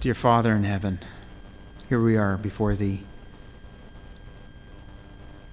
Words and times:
Dear 0.00 0.14
Father 0.14 0.54
in 0.54 0.62
heaven, 0.62 1.00
here 1.88 2.00
we 2.00 2.16
are 2.16 2.36
before 2.36 2.74
Thee. 2.74 3.02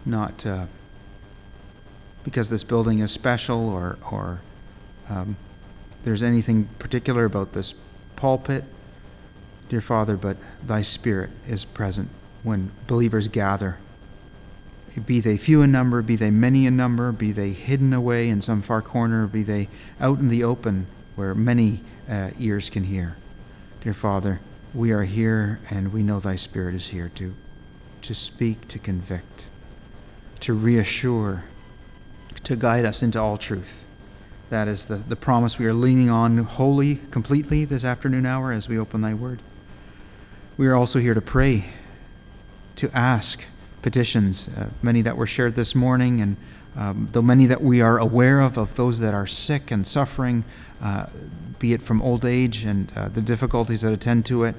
Not 0.06 0.46
uh, 0.46 0.68
because 2.24 2.52
this 2.52 2.64
building 2.64 3.00
is 3.00 3.12
special 3.12 3.68
or, 3.68 3.98
or 4.12 4.42
um, 5.10 5.36
there's 6.04 6.22
anything 6.22 6.70
particular 6.78 7.26
about 7.26 7.54
this 7.54 7.74
pulpit, 8.16 8.66
dear 9.70 9.82
Father, 9.82 10.16
but 10.16 10.38
Thy 10.62 10.84
Spirit 10.84 11.32
is 11.48 11.66
present 11.66 12.10
when 12.44 12.70
believers 12.86 13.28
gather. 13.28 13.80
Be 15.08 15.20
they 15.22 15.38
few 15.38 15.64
in 15.64 15.72
number, 15.72 16.04
be 16.04 16.16
they 16.16 16.30
many 16.30 16.68
in 16.68 16.78
number, 16.78 17.12
be 17.12 17.32
they 17.32 17.50
hidden 17.50 17.94
away 17.94 18.30
in 18.30 18.42
some 18.42 18.62
far 18.62 18.84
corner, 18.84 19.26
be 19.26 19.42
they 19.42 19.70
out 20.00 20.20
in 20.20 20.28
the 20.28 20.44
open 20.44 20.86
where 21.16 21.34
many 21.34 21.82
uh, 22.08 22.30
ears 22.38 22.70
can 22.70 22.84
hear. 22.84 23.18
Dear 23.86 23.94
Father, 23.94 24.40
we 24.74 24.92
are 24.94 25.04
here 25.04 25.60
and 25.70 25.94
we 25.94 26.02
know 26.02 26.20
Thy 26.20 26.38
Spirit 26.38 26.74
is 26.74 26.88
here 26.88 27.12
to, 27.14 27.36
to 28.02 28.16
speak, 28.16 28.68
to 28.70 28.80
convict, 28.80 29.46
to 30.40 30.56
reassure, 30.56 31.44
to 32.46 32.56
guide 32.56 32.84
us 32.84 33.04
into 33.04 33.22
all 33.22 33.38
truth. 33.38 33.86
That 34.50 34.68
is 34.68 34.88
the, 34.88 34.96
the 34.96 35.16
promise 35.16 35.60
we 35.60 35.68
are 35.68 35.74
leaning 35.74 36.10
on 36.10 36.40
wholly, 36.40 36.96
completely 37.12 37.64
this 37.64 37.86
afternoon 37.86 38.26
hour 38.26 38.52
as 38.52 38.68
we 38.68 38.80
open 38.80 39.02
Thy 39.02 39.14
Word. 39.14 39.40
We 40.58 40.66
are 40.66 40.74
also 40.74 40.98
here 40.98 41.14
to 41.14 41.22
pray, 41.22 41.66
to 42.78 42.90
ask 42.92 43.46
petitions, 43.86 44.50
uh, 44.58 44.68
many 44.82 45.04
that 45.04 45.16
were 45.16 45.28
shared 45.28 45.54
this 45.54 45.76
morning, 45.76 46.20
and 46.20 46.38
um, 46.76 47.08
though 47.12 47.22
many 47.22 47.46
that 47.46 47.62
we 47.62 47.82
are 47.82 48.00
aware 48.00 48.40
of, 48.40 48.58
of 48.58 48.76
those 48.78 49.00
that 49.00 49.14
are 49.14 49.28
sick 49.28 49.70
and 49.70 49.86
suffering, 49.88 50.44
uh, 50.82 51.06
be 51.60 51.72
it 51.72 51.84
from 51.84 52.02
old 52.02 52.26
age 52.26 52.66
and 52.66 52.92
uh, 52.96 53.10
the 53.10 53.22
difficulties 53.22 53.82
that 53.82 53.94
attend 53.94 54.26
to 54.26 54.44
it, 54.44 54.56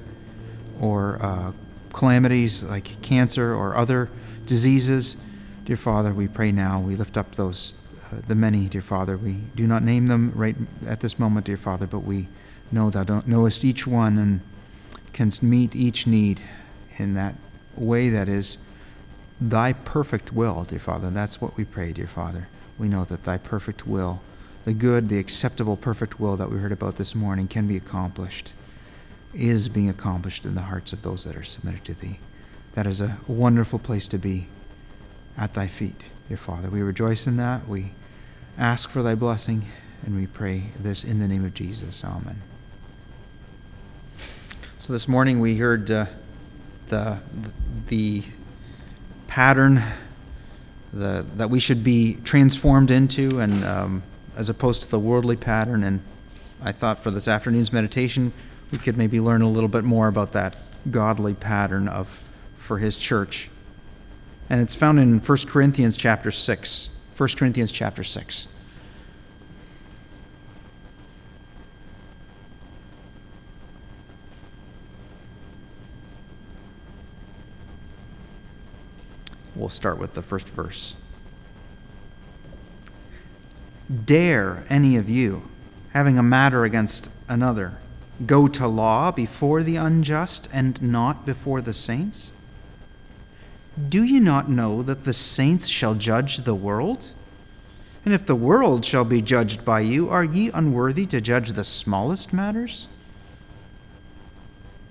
or 0.79 1.21
uh, 1.21 1.51
calamities 1.91 2.63
like 2.63 3.01
cancer 3.01 3.53
or 3.53 3.75
other 3.75 4.09
diseases. 4.45 5.17
Dear 5.65 5.75
Father, 5.75 6.13
we 6.13 6.29
pray 6.29 6.53
now. 6.53 6.79
We 6.79 6.95
lift 6.95 7.17
up 7.17 7.35
those, 7.35 7.73
uh, 8.05 8.21
the 8.29 8.35
many, 8.35 8.69
dear 8.69 8.79
Father. 8.79 9.17
We 9.17 9.39
do 9.57 9.67
not 9.67 9.83
name 9.83 10.07
them 10.07 10.31
right 10.35 10.55
at 10.87 11.01
this 11.01 11.19
moment, 11.19 11.47
dear 11.47 11.57
Father, 11.57 11.85
but 11.85 11.99
we 11.99 12.29
know 12.71 12.89
Thou 12.89 13.23
knowest 13.25 13.65
each 13.65 13.85
one 13.85 14.17
and 14.17 14.39
can 15.11 15.29
meet 15.41 15.75
each 15.75 16.07
need 16.07 16.39
in 16.97 17.13
that 17.15 17.35
way 17.75 18.07
that 18.07 18.29
is 18.29 18.59
Thy 19.39 19.73
perfect 19.73 20.33
will, 20.33 20.63
dear 20.63 20.79
Father. 20.79 21.07
And 21.07 21.17
that's 21.17 21.41
what 21.41 21.57
we 21.57 21.65
pray, 21.65 21.93
dear 21.93 22.07
Father. 22.07 22.47
We 22.77 22.87
know 22.87 23.05
that 23.05 23.23
Thy 23.23 23.37
perfect 23.37 23.87
will 23.87 24.21
the 24.67 24.73
good, 24.73 25.07
the 25.07 25.17
acceptable, 25.17 25.77
perfect 25.77 26.19
will 26.19 26.35
that 26.35 26.51
we 26.51 26.57
heard 26.57 26.73
about 26.73 26.97
this 26.97 27.15
morning 27.15 27.47
can 27.47 27.67
be 27.67 27.77
accomplished, 27.77 28.51
is 29.33 29.69
being 29.69 29.89
accomplished 29.89 30.43
in 30.43 30.55
the 30.55 30.63
hearts 30.63 30.91
of 30.91 31.03
those 31.03 31.23
that 31.23 31.37
are 31.37 31.43
submitted 31.45 31.85
to 31.85 31.93
Thee. 31.93 32.19
That 32.73 32.85
is 32.85 32.99
a 32.99 33.15
wonderful 33.29 33.79
place 33.79 34.09
to 34.09 34.17
be 34.17 34.47
at 35.37 35.53
Thy 35.53 35.67
feet, 35.67 36.03
dear 36.27 36.35
Father. 36.35 36.69
We 36.69 36.81
rejoice 36.81 37.27
in 37.27 37.37
that. 37.37 37.65
We 37.65 37.93
ask 38.57 38.89
for 38.89 39.01
Thy 39.01 39.15
blessing, 39.15 39.63
and 40.05 40.17
we 40.17 40.27
pray 40.27 40.63
this 40.77 41.05
in 41.05 41.19
the 41.19 41.29
name 41.29 41.45
of 41.45 41.53
Jesus. 41.53 42.03
Amen. 42.03 42.41
So 44.79 44.91
this 44.91 45.07
morning 45.07 45.39
we 45.39 45.55
heard 45.55 45.89
uh, 45.89 46.07
the, 46.89 47.19
the 47.87 48.23
pattern 49.37 49.79
the, 50.91 51.23
that 51.35 51.47
we 51.47 51.59
should 51.59 51.83
be 51.83 52.17
transformed 52.23 52.89
into 52.89 53.39
and 53.39 53.63
um, 53.65 54.01
as 54.35 54.49
opposed 54.49 54.81
to 54.81 54.89
the 54.89 54.97
worldly 54.97 55.35
pattern. 55.35 55.83
And 55.83 56.01
I 56.63 56.71
thought 56.71 56.97
for 56.97 57.11
this 57.11 57.27
afternoon's 57.27 57.71
meditation, 57.71 58.33
we 58.71 58.79
could 58.79 58.97
maybe 58.97 59.19
learn 59.19 59.43
a 59.43 59.47
little 59.47 59.69
bit 59.69 59.83
more 59.83 60.07
about 60.07 60.31
that 60.31 60.57
godly 60.89 61.35
pattern 61.35 61.87
of 61.87 62.27
for 62.55 62.79
his 62.79 62.97
church. 62.97 63.51
And 64.49 64.59
it's 64.59 64.73
found 64.73 64.97
in 64.99 65.19
1 65.19 65.37
Corinthians 65.45 65.97
chapter 65.97 66.31
6. 66.31 66.97
1 67.15 67.29
Corinthians 67.37 67.71
chapter 67.71 68.03
6. 68.03 68.47
We'll 79.67 79.71
start 79.71 79.99
with 79.99 80.13
the 80.13 80.21
first 80.21 80.47
verse. 80.47 80.95
Dare 84.05 84.63
any 84.69 84.95
of 84.95 85.09
you, 85.09 85.43
having 85.91 86.17
a 86.17 86.23
matter 86.23 86.63
against 86.63 87.11
another, 87.27 87.77
go 88.25 88.47
to 88.47 88.65
law 88.65 89.11
before 89.11 89.63
the 89.63 89.75
unjust 89.75 90.47
and 90.53 90.81
not 90.81 91.25
before 91.25 91.59
the 91.59 91.73
saints? 91.73 92.31
Do 93.89 94.03
you 94.05 94.21
not 94.21 94.49
know 94.49 94.83
that 94.83 95.03
the 95.03 95.11
saints 95.11 95.67
shall 95.67 95.95
judge 95.95 96.37
the 96.37 96.55
world? 96.55 97.11
And 98.05 98.13
if 98.13 98.25
the 98.25 98.35
world 98.35 98.85
shall 98.85 99.03
be 99.03 99.21
judged 99.21 99.65
by 99.65 99.81
you, 99.81 100.07
are 100.07 100.23
ye 100.23 100.49
unworthy 100.53 101.05
to 101.07 101.19
judge 101.19 101.51
the 101.51 101.65
smallest 101.65 102.31
matters? 102.31 102.87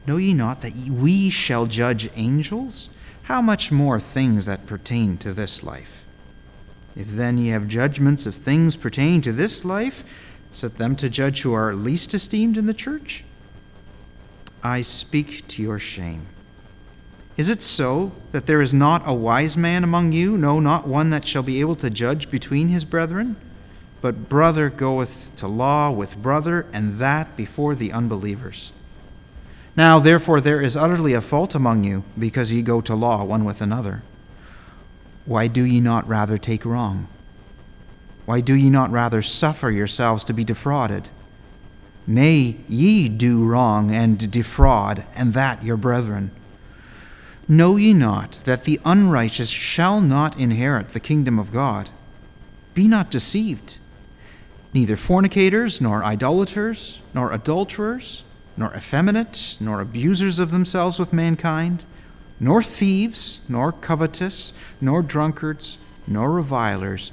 Know 0.06 0.18
ye 0.18 0.34
not 0.34 0.60
that 0.60 0.74
we 0.74 1.30
shall 1.30 1.64
judge 1.64 2.10
angels? 2.14 2.90
How 3.26 3.42
much 3.42 3.72
more 3.72 3.98
things 3.98 4.46
that 4.46 4.66
pertain 4.66 5.18
to 5.18 5.32
this 5.32 5.64
life? 5.64 6.04
If 6.94 7.08
then 7.08 7.38
ye 7.38 7.48
have 7.48 7.66
judgments 7.66 8.24
of 8.24 8.36
things 8.36 8.76
pertaining 8.76 9.20
to 9.22 9.32
this 9.32 9.64
life, 9.64 10.04
set 10.52 10.78
them 10.78 10.94
to 10.94 11.10
judge 11.10 11.42
who 11.42 11.52
are 11.52 11.74
least 11.74 12.14
esteemed 12.14 12.56
in 12.56 12.66
the 12.66 12.72
church. 12.72 13.24
I 14.62 14.82
speak 14.82 15.48
to 15.48 15.62
your 15.62 15.80
shame. 15.80 16.26
Is 17.36 17.50
it 17.50 17.62
so 17.62 18.12
that 18.30 18.46
there 18.46 18.62
is 18.62 18.72
not 18.72 19.02
a 19.04 19.12
wise 19.12 19.56
man 19.56 19.82
among 19.82 20.12
you, 20.12 20.38
no, 20.38 20.60
not 20.60 20.86
one 20.86 21.10
that 21.10 21.26
shall 21.26 21.42
be 21.42 21.58
able 21.58 21.74
to 21.76 21.90
judge 21.90 22.30
between 22.30 22.68
his 22.68 22.84
brethren? 22.84 23.34
But 24.00 24.28
brother 24.28 24.70
goeth 24.70 25.34
to 25.34 25.48
law 25.48 25.90
with 25.90 26.22
brother, 26.22 26.64
and 26.72 26.98
that 26.98 27.36
before 27.36 27.74
the 27.74 27.90
unbelievers. 27.90 28.72
Now, 29.76 29.98
therefore, 29.98 30.40
there 30.40 30.62
is 30.62 30.74
utterly 30.74 31.12
a 31.12 31.20
fault 31.20 31.54
among 31.54 31.84
you, 31.84 32.02
because 32.18 32.52
ye 32.52 32.62
go 32.62 32.80
to 32.80 32.94
law 32.94 33.22
one 33.24 33.44
with 33.44 33.60
another. 33.60 34.02
Why 35.26 35.48
do 35.48 35.64
ye 35.64 35.80
not 35.80 36.08
rather 36.08 36.38
take 36.38 36.64
wrong? 36.64 37.08
Why 38.24 38.40
do 38.40 38.54
ye 38.54 38.70
not 38.70 38.90
rather 38.90 39.20
suffer 39.20 39.70
yourselves 39.70 40.24
to 40.24 40.32
be 40.32 40.44
defrauded? 40.44 41.10
Nay, 42.06 42.56
ye 42.68 43.08
do 43.08 43.44
wrong 43.44 43.90
and 43.90 44.30
defraud, 44.30 45.04
and 45.14 45.34
that 45.34 45.62
your 45.62 45.76
brethren. 45.76 46.30
Know 47.46 47.76
ye 47.76 47.92
not 47.92 48.40
that 48.44 48.64
the 48.64 48.80
unrighteous 48.84 49.50
shall 49.50 50.00
not 50.00 50.38
inherit 50.38 50.90
the 50.90 51.00
kingdom 51.00 51.38
of 51.38 51.52
God? 51.52 51.90
Be 52.74 52.88
not 52.88 53.10
deceived. 53.10 53.78
Neither 54.72 54.96
fornicators, 54.96 55.80
nor 55.80 56.02
idolaters, 56.02 57.00
nor 57.12 57.32
adulterers, 57.32 58.24
nor 58.56 58.74
effeminate, 58.74 59.56
nor 59.60 59.80
abusers 59.80 60.38
of 60.38 60.50
themselves 60.50 60.98
with 60.98 61.12
mankind 61.12 61.84
nor 62.38 62.62
thieves, 62.62 63.40
nor 63.48 63.72
covetous, 63.72 64.52
nor 64.80 65.02
drunkards, 65.02 65.78
nor 66.06 66.30
revilers, 66.30 67.12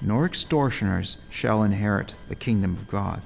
nor 0.00 0.24
extortioners 0.24 1.18
shall 1.30 1.62
inherit 1.62 2.14
the 2.28 2.34
kingdom 2.34 2.72
of 2.72 2.88
God. 2.88 3.22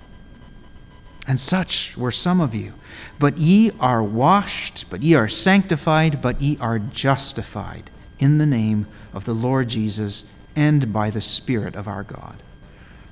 And 1.28 1.40
such 1.40 1.96
were 1.96 2.12
some 2.12 2.40
of 2.40 2.54
you. 2.54 2.74
But 3.18 3.38
ye 3.38 3.72
are 3.80 4.02
washed, 4.02 4.88
but 4.90 5.02
ye 5.02 5.14
are 5.14 5.28
sanctified, 5.28 6.20
but 6.20 6.40
ye 6.40 6.56
are 6.58 6.78
justified 6.78 7.90
in 8.18 8.38
the 8.38 8.46
name 8.46 8.86
of 9.12 9.24
the 9.24 9.34
Lord 9.34 9.68
Jesus 9.68 10.32
and 10.54 10.92
by 10.92 11.10
the 11.10 11.20
Spirit 11.20 11.74
of 11.74 11.88
our 11.88 12.02
God. 12.02 12.42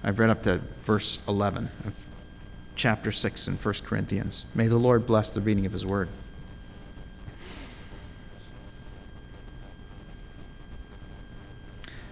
I've 0.02 0.18
read 0.18 0.30
up 0.30 0.42
to 0.44 0.60
verse 0.84 1.26
11 1.26 1.68
of 1.84 2.03
chapter 2.76 3.12
6 3.12 3.48
in 3.48 3.54
1 3.54 3.74
Corinthians. 3.84 4.46
May 4.54 4.66
the 4.66 4.76
Lord 4.76 5.06
bless 5.06 5.30
the 5.30 5.40
reading 5.40 5.66
of 5.66 5.72
his 5.72 5.86
word. 5.86 6.08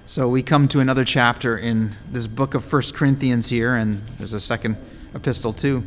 So 0.04 0.28
we 0.28 0.42
come 0.42 0.68
to 0.68 0.80
another 0.80 1.04
chapter 1.04 1.56
in 1.56 1.92
this 2.10 2.26
book 2.26 2.54
of 2.54 2.64
First 2.64 2.94
Corinthians 2.94 3.48
here, 3.48 3.74
and 3.74 3.94
there's 3.94 4.34
a 4.34 4.40
second 4.40 4.76
epistle 5.14 5.54
too. 5.54 5.86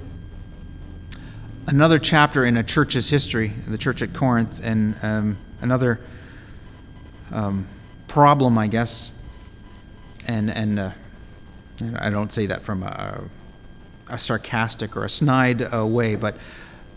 Another 1.68 2.00
chapter 2.00 2.44
in 2.44 2.58
a 2.58 2.64
church's 2.64 3.10
history, 3.10 3.50
the 3.68 3.78
church 3.78 4.02
at 4.02 4.14
Corinth, 4.14 4.66
and 4.66 4.96
um, 5.04 5.38
another 5.62 6.00
um, 7.32 7.68
problem, 8.08 8.58
I 8.58 8.66
guess. 8.66 9.12
And 10.28 10.50
and 10.50 10.80
uh, 10.80 10.92
I 12.00 12.10
don't 12.10 12.32
say 12.32 12.48
that 12.48 12.64
from 12.64 12.82
a, 12.82 13.22
a 14.10 14.18
sarcastic 14.18 14.96
or 14.96 15.06
a 15.06 15.10
snide 15.10 15.62
uh, 15.62 15.86
way, 15.86 16.16
but 16.16 16.38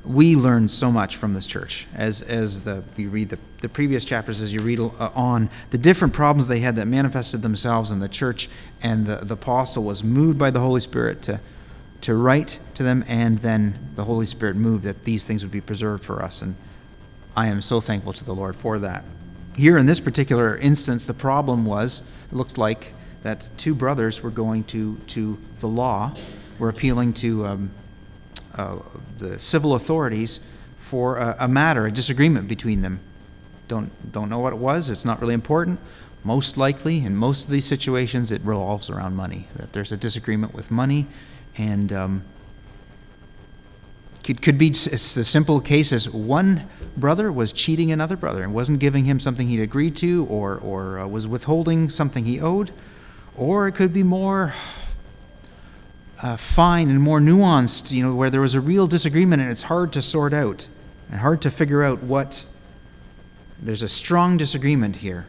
we 0.05 0.37
learn 0.37 0.69
so 0.69 0.91
much 0.91 1.17
from 1.17 1.35
this 1.35 1.47
church 1.47 1.87
as 1.95 2.23
as 2.23 2.65
the 2.65 2.83
you 2.97 3.11
read 3.11 3.29
the, 3.29 3.39
the 3.61 3.69
previous 3.69 4.05
chapters 4.05 4.41
as 4.41 4.53
you 4.53 4.61
read 4.61 4.79
uh, 4.79 5.11
on 5.15 5.51
the 5.71 5.77
different 5.77 6.15
problems 6.15 6.49
they 6.49 6.61
had 6.61 6.77
that 6.77 6.87
manifested 6.87 7.43
themselves 7.43 7.91
in 7.91 7.99
the 7.99 8.09
church 8.09 8.49
and 8.83 9.07
the, 9.07 9.17
the 9.17 9.35
apostle 9.35 9.83
was 9.85 10.03
moved 10.03 10.39
by 10.39 10.51
the 10.51 10.61
holy 10.61 10.81
spirit 10.81 11.21
to 11.21 11.39
to 12.03 12.15
write 12.15 12.61
to 12.75 12.83
them, 12.83 13.05
and 13.09 13.39
then 13.39 13.79
the 13.95 14.05
Holy 14.05 14.27
Spirit 14.27 14.57
moved 14.57 14.85
that 14.85 15.05
these 15.05 15.25
things 15.25 15.43
would 15.43 15.53
be 15.53 15.61
preserved 15.61 16.05
for 16.05 16.23
us. 16.23 16.43
And 16.43 16.55
I 17.37 17.49
am 17.49 17.61
so 17.61 17.81
thankful 17.81 18.13
to 18.15 18.25
the 18.25 18.35
Lord 18.35 18.57
for 18.57 18.79
that. 18.79 19.05
Here 19.57 19.77
in 19.77 19.87
this 19.87 20.01
particular 20.01 20.57
instance, 20.57 21.05
the 21.05 21.15
problem 21.15 21.65
was 21.65 22.09
it 22.31 22.35
looked 22.35 22.59
like 22.59 22.95
that 23.23 23.49
two 23.57 23.75
brothers 23.75 24.23
were 24.23 24.31
going 24.31 24.65
to, 24.65 24.97
to 25.09 25.39
the 25.61 25.67
law, 25.67 26.15
were 26.59 26.69
appealing 26.69 27.13
to 27.15 27.47
um, 27.47 27.71
uh, 28.57 28.79
the 29.19 29.39
civil 29.39 29.75
authorities 29.75 30.41
for 30.79 31.17
a, 31.19 31.37
a 31.41 31.49
matter, 31.49 31.87
a 31.87 31.93
disagreement 31.93 32.49
between 32.49 32.81
them. 32.83 33.01
Don't, 33.69 34.13
don't 34.13 34.29
know 34.29 34.39
what 34.39 34.53
it 34.53 34.59
was, 34.59 34.91
it's 34.91 35.05
not 35.05 35.21
really 35.21 35.35
important. 35.35 35.79
Most 36.25 36.57
likely, 36.57 37.05
in 37.05 37.17
most 37.17 37.45
of 37.45 37.51
these 37.51 37.65
situations, 37.65 38.33
it 38.33 38.41
revolves 38.43 38.91
around 38.91 39.15
money. 39.15 39.47
That 39.57 39.73
there's 39.73 39.93
a 39.93 39.97
disagreement 39.97 40.53
with 40.53 40.71
money, 40.71 41.07
and 41.57 41.93
um, 41.93 42.25
it 44.29 44.43
could 44.43 44.59
be 44.59 44.71
a 44.71 44.75
simple 44.75 45.61
case 45.61 45.93
as 45.93 46.11
one 46.11 46.69
brother 46.97 47.31
was 47.31 47.53
cheating 47.53 47.93
another 47.93 48.17
brother 48.17 48.43
and 48.43 48.53
wasn't 48.53 48.81
giving 48.81 49.05
him 49.05 49.21
something 49.21 49.49
he'd 49.49 49.61
agreed 49.61 49.97
to, 49.97 50.27
or, 50.27 50.59
or 50.59 50.99
uh, 50.99 51.07
was 51.07 51.27
withholding 51.27 51.89
something 51.89 52.25
he 52.25 52.41
owed, 52.41 52.71
or 53.37 53.69
it 53.69 53.73
could 53.73 53.93
be 53.93 54.03
more 54.03 54.55
uh, 56.23 56.37
fine 56.37 56.91
and 56.91 57.01
more 57.01 57.21
nuanced, 57.21 57.93
you 57.93 58.05
know, 58.05 58.15
where 58.15 58.31
there 58.31 58.41
was 58.41 58.55
a 58.55 58.61
real 58.61 58.87
disagreement 58.87 59.43
and 59.43 59.51
it's 59.51 59.63
hard 59.63 59.93
to 59.93 60.03
sort 60.03 60.33
out 60.33 60.69
and 61.11 61.21
hard 61.21 61.43
to 61.43 61.51
figure 61.51 61.83
out 61.83 62.03
what. 62.03 62.45
There's 63.61 63.83
a 63.83 63.89
strong 63.89 64.37
disagreement 64.37 64.97
here. 64.97 65.27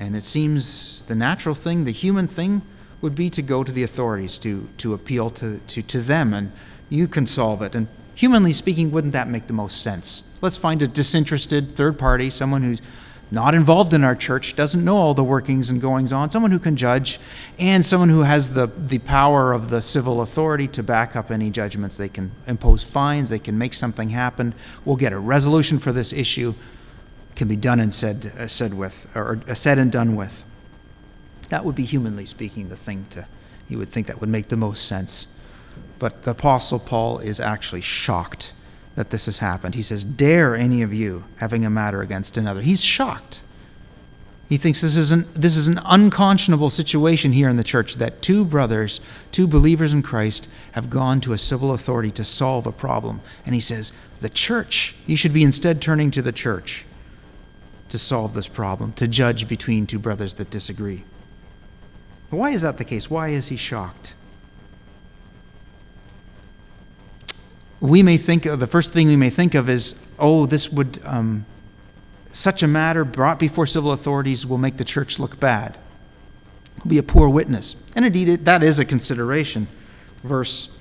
And 0.00 0.14
it 0.14 0.22
seems 0.22 1.02
the 1.04 1.14
natural 1.14 1.54
thing, 1.54 1.84
the 1.84 1.92
human 1.92 2.28
thing, 2.28 2.62
would 3.00 3.14
be 3.14 3.30
to 3.30 3.42
go 3.42 3.64
to 3.64 3.72
the 3.72 3.82
authorities, 3.82 4.38
to, 4.38 4.68
to 4.78 4.94
appeal 4.94 5.30
to, 5.30 5.58
to, 5.58 5.82
to 5.82 6.00
them, 6.00 6.34
and 6.34 6.52
you 6.88 7.08
can 7.08 7.26
solve 7.26 7.62
it. 7.62 7.74
And 7.74 7.88
humanly 8.14 8.52
speaking, 8.52 8.90
wouldn't 8.90 9.12
that 9.12 9.28
make 9.28 9.46
the 9.46 9.52
most 9.52 9.82
sense? 9.82 10.36
Let's 10.40 10.56
find 10.56 10.82
a 10.82 10.88
disinterested 10.88 11.76
third 11.76 11.98
party, 11.98 12.30
someone 12.30 12.62
who's 12.62 12.80
not 13.30 13.54
involved 13.54 13.92
in 13.92 14.04
our 14.04 14.16
church, 14.16 14.56
doesn't 14.56 14.84
know 14.84 14.96
all 14.96 15.14
the 15.14 15.24
workings 15.24 15.70
and 15.70 15.80
goings 15.80 16.12
on, 16.12 16.30
someone 16.30 16.50
who 16.50 16.58
can 16.58 16.76
judge, 16.76 17.18
and 17.58 17.84
someone 17.84 18.08
who 18.08 18.22
has 18.22 18.54
the, 18.54 18.66
the 18.66 18.98
power 19.00 19.52
of 19.52 19.68
the 19.68 19.82
civil 19.82 20.22
authority 20.22 20.66
to 20.68 20.82
back 20.82 21.14
up 21.14 21.30
any 21.30 21.50
judgments. 21.50 21.96
They 21.96 22.08
can 22.08 22.32
impose 22.46 22.82
fines, 22.82 23.28
they 23.28 23.38
can 23.38 23.58
make 23.58 23.74
something 23.74 24.10
happen. 24.10 24.54
We'll 24.84 24.96
get 24.96 25.12
a 25.12 25.18
resolution 25.18 25.78
for 25.78 25.92
this 25.92 26.12
issue 26.12 26.54
can 27.38 27.48
be 27.48 27.56
done 27.56 27.78
and 27.78 27.92
said, 27.92 28.32
uh, 28.36 28.48
said 28.48 28.74
with, 28.74 29.16
or 29.16 29.40
uh, 29.48 29.54
said 29.54 29.78
and 29.78 29.92
done 29.92 30.16
with. 30.16 30.44
That 31.50 31.64
would 31.64 31.76
be 31.76 31.84
humanly 31.84 32.26
speaking 32.26 32.68
the 32.68 32.76
thing 32.76 33.06
to, 33.10 33.26
you 33.68 33.78
would 33.78 33.88
think 33.88 34.08
that 34.08 34.20
would 34.20 34.28
make 34.28 34.48
the 34.48 34.56
most 34.56 34.86
sense. 34.86 35.34
But 36.00 36.24
the 36.24 36.32
Apostle 36.32 36.80
Paul 36.80 37.20
is 37.20 37.38
actually 37.38 37.80
shocked 37.80 38.52
that 38.98 39.10
this 39.10 39.26
has 39.26 39.38
happened. 39.38 39.76
He 39.76 39.82
says, 39.82 40.02
Dare 40.02 40.56
any 40.56 40.82
of 40.82 40.92
you 40.92 41.24
having 41.36 41.64
a 41.64 41.70
matter 41.70 42.02
against 42.02 42.36
another. 42.36 42.62
He's 42.62 42.82
shocked. 42.82 43.42
He 44.48 44.56
thinks 44.56 44.80
this 44.80 44.96
is, 44.96 45.12
an, 45.12 45.24
this 45.34 45.56
is 45.56 45.68
an 45.68 45.78
unconscionable 45.84 46.68
situation 46.68 47.30
here 47.30 47.48
in 47.48 47.54
the 47.54 47.62
church 47.62 47.94
that 47.96 48.22
two 48.22 48.44
brothers, 48.44 49.00
two 49.30 49.46
believers 49.46 49.92
in 49.92 50.02
Christ, 50.02 50.50
have 50.72 50.90
gone 50.90 51.20
to 51.20 51.32
a 51.32 51.38
civil 51.38 51.72
authority 51.72 52.10
to 52.10 52.24
solve 52.24 52.66
a 52.66 52.72
problem. 52.72 53.20
And 53.46 53.54
he 53.54 53.60
says, 53.60 53.92
The 54.20 54.30
church, 54.30 54.96
you 55.06 55.16
should 55.16 55.32
be 55.32 55.44
instead 55.44 55.80
turning 55.80 56.10
to 56.10 56.20
the 56.20 56.32
church 56.32 56.84
to 57.90 58.00
solve 58.00 58.34
this 58.34 58.48
problem, 58.48 58.94
to 58.94 59.06
judge 59.06 59.46
between 59.46 59.86
two 59.86 60.00
brothers 60.00 60.34
that 60.34 60.50
disagree. 60.50 61.04
Why 62.30 62.50
is 62.50 62.62
that 62.62 62.78
the 62.78 62.84
case? 62.84 63.08
Why 63.08 63.28
is 63.28 63.46
he 63.46 63.56
shocked? 63.56 64.14
We 67.80 68.02
may 68.02 68.16
think 68.16 68.46
of 68.46 68.60
the 68.60 68.66
first 68.66 68.92
thing 68.92 69.06
we 69.06 69.16
may 69.16 69.30
think 69.30 69.54
of 69.54 69.68
is, 69.68 70.06
oh, 70.18 70.46
this 70.46 70.70
would, 70.70 70.98
um, 71.04 71.46
such 72.32 72.62
a 72.62 72.66
matter 72.66 73.04
brought 73.04 73.38
before 73.38 73.66
civil 73.66 73.92
authorities 73.92 74.44
will 74.44 74.58
make 74.58 74.76
the 74.76 74.84
church 74.84 75.18
look 75.18 75.38
bad, 75.38 75.76
be 76.86 76.98
a 76.98 77.02
poor 77.02 77.28
witness. 77.28 77.84
And 77.94 78.04
indeed, 78.04 78.28
it, 78.28 78.44
that 78.44 78.62
is 78.62 78.78
a 78.78 78.84
consideration. 78.84 79.68
Verse 80.22 80.76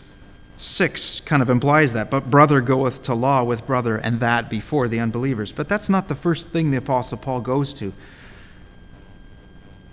6 0.57 1.19
kind 1.21 1.41
of 1.41 1.49
implies 1.49 1.94
that. 1.94 2.09
But 2.09 2.29
brother 2.29 2.61
goeth 2.61 3.03
to 3.03 3.13
law 3.13 3.44
with 3.44 3.65
brother, 3.67 3.97
and 3.97 4.19
that 4.19 4.49
before 4.49 4.88
the 4.88 4.99
unbelievers. 4.99 5.51
But 5.51 5.69
that's 5.69 5.89
not 5.89 6.07
the 6.07 6.15
first 6.15 6.49
thing 6.49 6.71
the 6.71 6.77
Apostle 6.77 7.19
Paul 7.19 7.41
goes 7.41 7.73
to. 7.75 7.94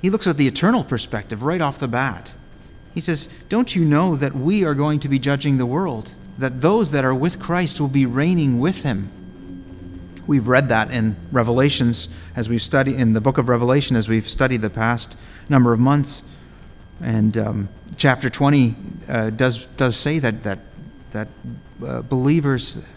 He 0.00 0.10
looks 0.10 0.26
at 0.26 0.36
the 0.36 0.46
eternal 0.46 0.84
perspective 0.84 1.42
right 1.42 1.60
off 1.60 1.78
the 1.78 1.88
bat. 1.88 2.34
He 2.94 3.00
says, 3.00 3.26
Don't 3.48 3.74
you 3.74 3.84
know 3.84 4.16
that 4.16 4.34
we 4.34 4.64
are 4.64 4.74
going 4.74 5.00
to 5.00 5.08
be 5.08 5.18
judging 5.18 5.58
the 5.58 5.66
world? 5.66 6.14
That 6.38 6.60
those 6.60 6.90
that 6.92 7.04
are 7.04 7.14
with 7.14 7.40
Christ 7.40 7.80
will 7.80 7.88
be 7.88 8.06
reigning 8.06 8.58
with 8.58 8.82
him. 8.82 9.10
We've 10.26 10.48
read 10.48 10.68
that 10.68 10.90
in 10.90 11.16
Revelations 11.30 12.08
as 12.34 12.48
we've 12.48 12.62
studied 12.62 12.96
in 12.96 13.12
the 13.12 13.20
book 13.20 13.38
of 13.38 13.48
Revelation 13.48 13.94
as 13.94 14.08
we've 14.08 14.28
studied 14.28 14.62
the 14.62 14.70
past 14.70 15.18
number 15.48 15.72
of 15.72 15.80
months. 15.80 16.28
And 17.02 17.36
um, 17.36 17.68
chapter 17.96 18.30
20 18.30 18.74
uh, 19.08 19.30
does, 19.30 19.66
does 19.66 19.96
say 19.96 20.18
that, 20.20 20.42
that, 20.44 20.60
that 21.10 21.28
uh, 21.86 22.02
believers, 22.02 22.88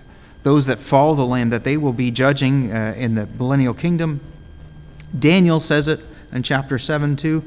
those 0.43 0.67
that 0.67 0.79
follow 0.79 1.15
the 1.15 1.25
Lamb, 1.25 1.49
that 1.49 1.63
they 1.63 1.77
will 1.77 1.93
be 1.93 2.11
judging 2.11 2.71
uh, 2.71 2.93
in 2.97 3.15
the 3.15 3.27
millennial 3.27 3.73
kingdom. 3.73 4.21
Daniel 5.17 5.59
says 5.59 5.87
it 5.87 5.99
in 6.31 6.43
chapter 6.43 6.77
7 6.77 7.15
too, 7.15 7.43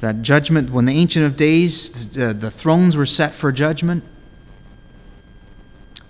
that 0.00 0.22
judgment, 0.22 0.70
when 0.70 0.84
the 0.84 0.98
Ancient 0.98 1.24
of 1.24 1.36
Days, 1.36 2.12
the 2.12 2.50
thrones 2.50 2.96
were 2.96 3.06
set 3.06 3.34
for 3.34 3.50
judgment. 3.50 4.04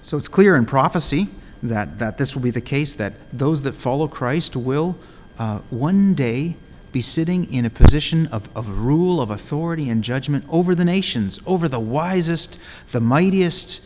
So 0.07 0.17
it's 0.17 0.29
clear 0.29 0.55
in 0.55 0.67
prophecy 0.67 1.27
that, 1.65 1.99
that 1.99 2.17
this 2.17 2.37
will 2.37 2.43
be 2.43 2.53
the 2.53 2.61
case, 2.61 2.95
that 2.95 3.15
those 3.33 3.63
that 3.63 3.73
follow 3.73 4.07
Christ 4.07 4.55
will 4.55 4.97
uh, 5.37 5.59
one 5.69 6.15
day 6.15 6.55
be 6.93 7.01
sitting 7.01 7.53
in 7.53 7.65
a 7.65 7.71
position 7.71 8.29
of, 8.29 8.49
of 8.57 8.79
rule, 8.79 9.21
of 9.21 9.31
authority, 9.31 9.91
and 9.91 10.05
judgment 10.05 10.45
over 10.49 10.77
the 10.77 10.85
nations, 10.85 11.41
over 11.45 11.67
the 11.67 11.81
wisest, 11.81 12.57
the 12.93 13.01
mightiest, 13.01 13.85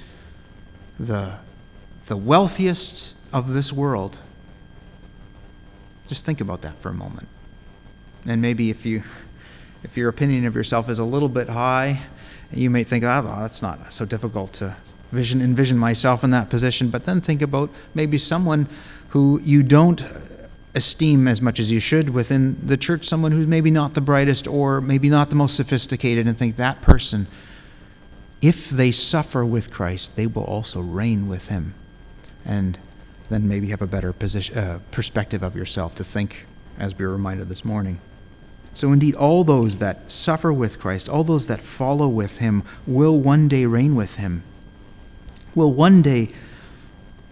the, 0.99 1.38
the 2.05 2.19
wealthiest 2.19 3.16
of 3.32 3.55
this 3.55 3.73
world. 3.73 4.20
Just 6.06 6.26
think 6.26 6.43
about 6.43 6.61
that 6.61 6.76
for 6.82 6.90
a 6.90 6.94
moment. 6.94 7.28
And 8.26 8.43
maybe 8.43 8.69
if 8.69 8.84
you 8.84 9.05
if 9.84 9.96
your 9.96 10.11
opinion 10.11 10.44
of 10.44 10.55
yourself 10.55 10.90
is 10.90 10.99
a 10.99 11.05
little 11.05 11.31
bit 11.31 11.49
high, 11.49 12.02
you 12.52 12.69
may 12.69 12.84
think, 12.84 13.05
oh, 13.05 13.38
that's 13.40 13.62
not 13.62 13.90
so 13.90 14.05
difficult 14.05 14.52
to 14.52 14.76
vision 15.12 15.40
envision 15.40 15.76
myself 15.78 16.24
in 16.24 16.30
that 16.30 16.50
position. 16.50 16.90
But 16.90 17.04
then 17.04 17.20
think 17.20 17.42
about 17.42 17.70
maybe 17.94 18.18
someone 18.18 18.68
who 19.11 19.40
you 19.42 19.62
don't 19.62 20.04
esteem 20.75 21.26
as 21.26 21.42
much 21.42 21.58
as 21.58 21.70
you 21.70 21.80
should 21.80 22.11
within 22.11 22.56
the 22.64 22.76
church 22.76 23.04
someone 23.04 23.32
who's 23.32 23.46
maybe 23.46 23.70
not 23.70 23.94
the 23.94 24.00
brightest 24.00 24.46
or 24.46 24.80
maybe 24.80 25.08
not 25.08 25.28
the 25.28 25.37
most 25.37 25.56
sophisticated 25.56 26.26
and 26.26 26.37
think 26.37 26.56
that 26.56 26.80
person 26.80 27.26
if 28.40 28.70
they 28.70 28.92
suffer 28.92 29.44
with 29.44 29.70
Christ 29.73 30.14
they 30.14 30.26
will 30.26 30.44
also 30.44 30.80
reign 30.80 31.28
with 31.28 31.49
him 31.49 31.75
and 32.44 32.78
then 33.28 33.46
maybe 33.46 33.68
have 33.68 33.82
a 33.82 33.87
better 33.87 34.12
position, 34.12 34.56
uh, 34.56 34.78
perspective 34.90 35.42
of 35.42 35.56
yourself 35.56 35.94
to 35.96 36.04
think 36.04 36.46
as 36.78 36.96
we 36.96 37.04
were 37.04 37.12
reminded 37.12 37.49
this 37.49 37.64
morning 37.64 37.99
so 38.73 38.92
indeed 38.92 39.16
all 39.16 39.42
those 39.42 39.78
that 39.78 40.08
suffer 40.08 40.52
with 40.52 40.78
Christ 40.78 41.08
all 41.08 41.25
those 41.25 41.49
that 41.49 41.61
follow 41.61 42.06
with 42.06 42.38
him 42.38 42.62
will 42.87 43.18
one 43.18 43.49
day 43.49 43.66
reign 43.66 43.96
with 43.96 44.16
him 44.16 44.44
will 45.54 45.73
one 45.73 46.02
day 46.02 46.28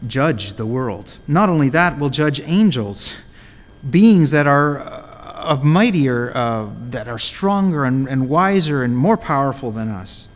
judge 0.07 0.55
the 0.55 0.67
world 0.67 1.19
not 1.27 1.49
only 1.49 1.69
that 1.69 1.99
will 1.99 2.11
judge 2.11 2.41
angels 2.43 3.21
beings 3.89 4.31
that 4.31 4.47
are 4.47 4.81
uh, 4.81 5.09
of 5.39 5.65
mightier, 5.65 6.37
uh, 6.37 6.69
that 6.87 7.09
are 7.09 7.19
stronger 7.19 7.85
and, 7.85 8.09
and 8.09 8.29
wiser 8.29 8.83
and 8.83 8.97
more 8.97 9.17
powerful 9.17 9.71
than 9.71 9.89
us. 9.89 10.29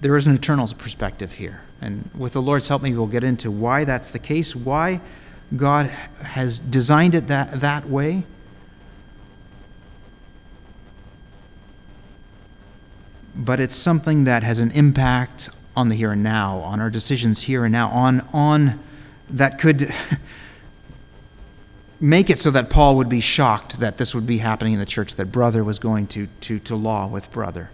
There 0.00 0.16
is 0.16 0.26
an 0.26 0.34
eternal 0.34 0.68
perspective 0.78 1.32
here. 1.32 1.62
And 1.80 2.08
with 2.16 2.32
the 2.32 2.42
Lord's 2.42 2.68
help, 2.68 2.82
maybe 2.82 2.96
we'll 2.96 3.06
get 3.06 3.24
into 3.24 3.50
why 3.50 3.84
that's 3.84 4.10
the 4.10 4.18
case, 4.18 4.54
why 4.54 5.00
God 5.56 5.86
has 5.86 6.58
designed 6.58 7.14
it 7.14 7.28
that, 7.28 7.60
that 7.60 7.86
way. 7.88 8.24
But 13.36 13.60
it's 13.60 13.76
something 13.76 14.24
that 14.24 14.42
has 14.42 14.58
an 14.58 14.70
impact 14.70 15.50
on 15.76 15.90
the 15.90 15.94
here 15.94 16.12
and 16.12 16.22
now, 16.22 16.58
on 16.58 16.80
our 16.80 16.88
decisions 16.88 17.42
here 17.42 17.64
and 17.64 17.72
now, 17.72 17.88
on, 17.88 18.26
on 18.32 18.80
that 19.28 19.58
could 19.58 19.82
make 22.00 22.30
it 22.30 22.40
so 22.40 22.50
that 22.50 22.70
Paul 22.70 22.96
would 22.96 23.08
be 23.08 23.20
shocked 23.20 23.80
that 23.80 23.98
this 23.98 24.14
would 24.14 24.26
be 24.26 24.38
happening 24.38 24.72
in 24.72 24.78
the 24.78 24.86
church, 24.86 25.14
that 25.16 25.26
brother 25.26 25.62
was 25.62 25.78
going 25.78 26.06
to, 26.08 26.26
to, 26.42 26.58
to 26.60 26.76
law 26.76 27.06
with 27.06 27.30
brother. 27.30 27.70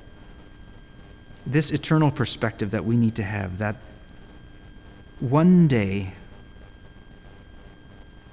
This 1.46 1.70
eternal 1.70 2.10
perspective 2.10 2.72
that 2.72 2.84
we 2.84 2.96
need 2.96 3.14
to 3.16 3.22
have, 3.22 3.58
that 3.58 3.76
one 5.20 5.68
day, 5.68 6.14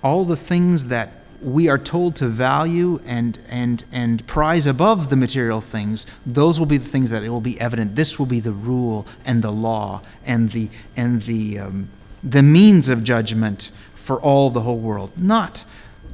all 0.03 0.25
the 0.25 0.35
things 0.35 0.87
that 0.87 1.09
we 1.41 1.69
are 1.69 1.77
told 1.77 2.15
to 2.17 2.27
value 2.27 2.99
and, 3.05 3.39
and, 3.49 3.83
and 3.91 4.25
prize 4.27 4.65
above 4.65 5.09
the 5.09 5.15
material 5.15 5.61
things, 5.61 6.05
those 6.25 6.59
will 6.59 6.67
be 6.67 6.77
the 6.77 6.87
things 6.87 7.09
that 7.11 7.23
it 7.23 7.29
will 7.29 7.41
be 7.41 7.59
evident. 7.59 7.95
This 7.95 8.19
will 8.19 8.25
be 8.25 8.39
the 8.39 8.51
rule 8.51 9.05
and 9.25 9.41
the 9.41 9.51
law 9.51 10.01
and 10.25 10.51
the, 10.51 10.69
and 10.97 11.21
the, 11.23 11.59
um, 11.59 11.89
the 12.23 12.43
means 12.43 12.89
of 12.89 13.03
judgment 13.03 13.71
for 13.95 14.19
all 14.21 14.49
the 14.49 14.61
whole 14.61 14.79
world. 14.79 15.11
Not 15.17 15.63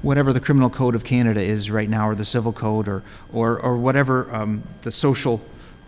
whatever 0.02 0.32
the 0.32 0.40
criminal 0.40 0.70
code 0.70 0.94
of 0.96 1.04
Canada 1.04 1.42
is 1.42 1.72
right 1.72 1.90
now, 1.90 2.10
or 2.10 2.16
the 2.16 2.26
civil 2.26 2.54
code, 2.54 2.88
or, 2.88 3.04
or, 3.34 3.60
or 3.60 3.76
whatever 3.78 4.32
um, 4.34 4.62
the 4.84 4.92
social 4.92 5.42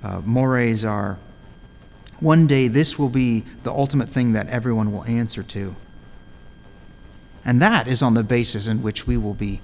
uh, 0.04 0.22
mores 0.26 0.84
are. 0.84 1.20
One 2.20 2.48
day, 2.48 2.68
this 2.68 2.98
will 2.98 3.10
be 3.10 3.44
the 3.62 3.72
ultimate 3.72 4.10
thing 4.10 4.34
that 4.34 4.50
everyone 4.50 4.92
will 4.92 5.04
answer 5.04 5.44
to. 5.44 5.76
And 7.48 7.62
that 7.62 7.88
is 7.88 8.02
on 8.04 8.14
the 8.14 8.24
basis 8.24 8.68
in 8.68 8.84
which 8.84 9.08
we 9.08 9.16
will 9.16 9.34
be 9.34 9.62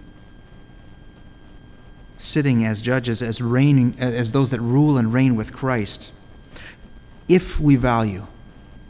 sitting 2.17 2.65
as 2.65 2.81
judges, 2.81 3.21
as 3.21 3.41
reigning, 3.41 3.93
as 3.99 4.31
those 4.31 4.51
that 4.51 4.61
rule 4.61 4.97
and 4.97 5.13
reign 5.13 5.35
with 5.35 5.51
Christ. 5.51 6.13
If 7.27 7.59
we 7.59 7.75
value 7.75 8.25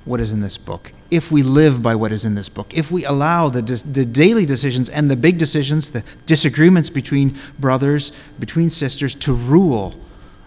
what 0.05 0.19
is 0.19 0.31
in 0.31 0.41
this 0.41 0.59
book, 0.59 0.93
if 1.09 1.31
we 1.31 1.41
live 1.41 1.81
by 1.81 1.95
what 1.95 2.11
is 2.11 2.23
in 2.23 2.35
this 2.35 2.49
book, 2.49 2.71
if 2.75 2.91
we 2.91 3.03
allow 3.03 3.49
the, 3.49 3.61
the 3.61 4.05
daily 4.05 4.45
decisions 4.45 4.89
and 4.89 5.09
the 5.09 5.15
big 5.15 5.39
decisions, 5.39 5.89
the 5.89 6.03
disagreements 6.27 6.91
between 6.91 7.35
brothers, 7.57 8.11
between 8.37 8.69
sisters, 8.69 9.15
to 9.15 9.33
rule, 9.33 9.95